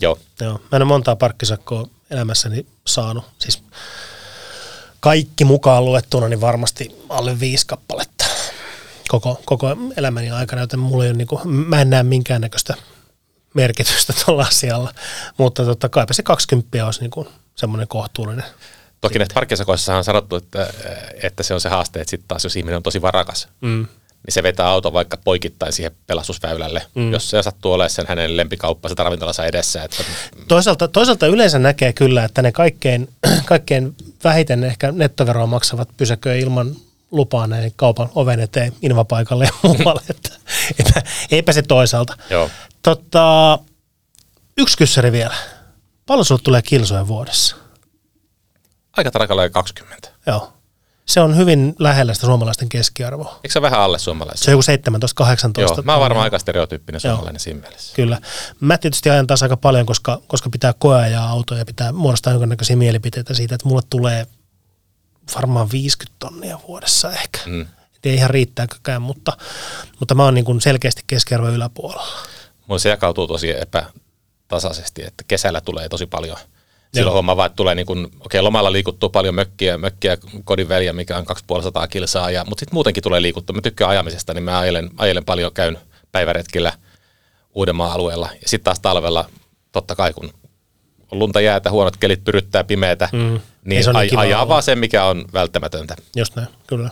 [0.00, 0.18] Joo.
[0.40, 0.52] Joo.
[0.52, 3.24] Mä en ole montaa parkkisakkoa elämässäni saanut.
[3.38, 3.62] Siis
[5.00, 8.24] kaikki mukaan luettuna, niin varmasti alle viisi kappaletta
[9.08, 12.74] koko, koko elämäni aikana, joten mulla ei ole, niin kuin, mä en näe minkäännäköistä
[13.62, 14.92] merkitystä tuolla asialla.
[15.36, 18.44] Mutta totta kaipa se 20 olisi niin kuin semmoinen kohtuullinen.
[19.00, 20.72] Toki näissä parkkisakoissa on sanottu, että,
[21.22, 23.86] että se on se haaste, että sitten taas jos ihminen on tosi varakas, Mm.
[24.26, 27.12] niin se vetää auto vaikka poikittain siihen pelastusväylälle, mm.
[27.12, 29.82] jos se sattuu olemaan sen hänen lempikauppansa ravintolansa edessä.
[29.82, 30.04] Että
[30.48, 33.08] Toisaalta, toisaalta yleensä näkee kyllä, että ne kaikkein,
[33.44, 36.76] kaikkein vähiten ehkä nettoveroa maksavat pysäköi ilman
[37.10, 40.02] lupaa näihin kaupan oven eteen, invapaikalle ja muualle.
[40.10, 40.30] Että,
[40.78, 42.16] eipä, eipä se toisaalta.
[42.30, 42.50] Joo.
[42.82, 43.58] Totta,
[44.58, 45.34] yksi kyssäri vielä.
[46.06, 47.56] Paljon sulle tulee kilsoja vuodessa?
[48.96, 50.08] Aika tarkalleen 20.
[50.26, 50.52] Joo.
[51.06, 53.34] Se on hyvin lähellä sitä suomalaisten keskiarvoa.
[53.34, 54.44] Eikö se vähän alle suomalaisia?
[54.44, 54.90] Se on joku
[55.58, 55.60] 17-18.
[55.60, 57.96] Joo, mä oon varmaan aika stereotyyppinen suomalainen siinä mielessä.
[57.96, 58.20] Kyllä.
[58.60, 60.74] Mä tietysti ajan taas aika paljon, koska, koska pitää
[61.28, 64.26] autoja ja pitää muodostaa jonkinnäköisiä mielipiteitä siitä, että mulle tulee
[65.34, 67.40] varmaan 50 tonnia vuodessa ehkä.
[67.46, 67.60] Mm.
[67.96, 69.36] Et ei ihan riittääkään, mutta,
[69.98, 72.06] mutta mä oon niin kuin selkeästi keskiarvon yläpuolella.
[72.68, 76.36] Mun se jakautuu tosi epätasaisesti, että kesällä tulee tosi paljon.
[76.94, 80.68] Silloin huomaa vaan, että tulee niin kuin, okei, okay, lomalla liikuttuu paljon mökkiä, mökkiä kodin
[80.68, 83.54] väliä, mikä on 250 kilsaa, ja, mutta sitten muutenkin tulee liikuttua.
[83.54, 85.78] Mä tykkään ajamisesta, niin mä ajelen, ajelen paljon, käyn
[86.12, 86.72] päiväretkillä
[87.54, 88.28] Uudenmaan alueella.
[88.42, 89.24] Ja sitten taas talvella,
[89.72, 90.30] totta kai kun
[91.10, 93.40] on lunta jäätä, huonot kelit pyryttää pimeätä, Mm.
[93.64, 94.48] niin se niin aj- kiva ajaa olla.
[94.48, 95.96] vaan sen, mikä on välttämätöntä.
[96.16, 96.90] Just näin, kyllä.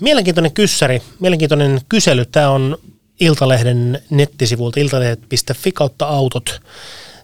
[0.00, 2.24] Mielenkiintoinen kyssäri, mielenkiintoinen kysely.
[2.24, 2.78] Tämä on
[3.20, 6.60] Iltalehden nettisivulta iltalehdet.fi kautta autot.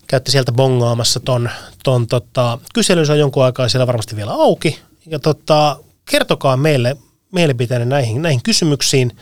[0.06, 1.50] Käytte sieltä bongaamassa ton,
[1.84, 4.78] ton tota, kyselyn, se on jonkun aikaa siellä varmasti vielä auki.
[5.06, 5.78] Ja tota,
[6.10, 6.96] kertokaa meille
[7.32, 9.16] mielipiteenne näihin, näihin kysymyksiin.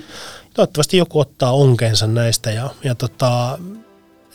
[0.55, 3.59] Toivottavasti joku ottaa onkeensa näistä ja, ja tota,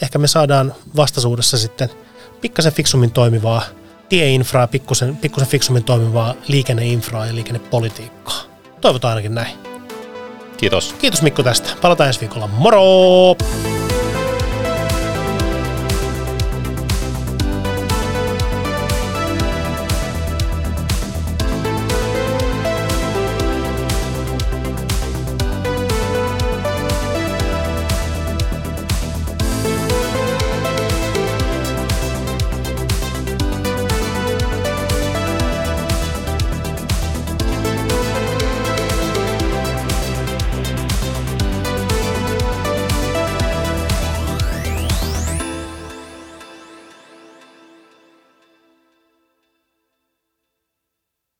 [0.01, 1.89] ehkä me saadaan vastaisuudessa sitten
[2.41, 3.63] pikkasen fiksummin toimivaa
[4.09, 8.41] tieinfraa, pikkusen, pikkusen fiksummin toimivaa liikenneinfraa ja liikennepolitiikkaa.
[8.81, 9.74] Toivotaan ainakin näin.
[10.57, 10.93] Kiitos.
[10.93, 11.69] Kiitos Mikko tästä.
[11.81, 12.47] Palataan ensi viikolla.
[12.47, 12.81] Moro!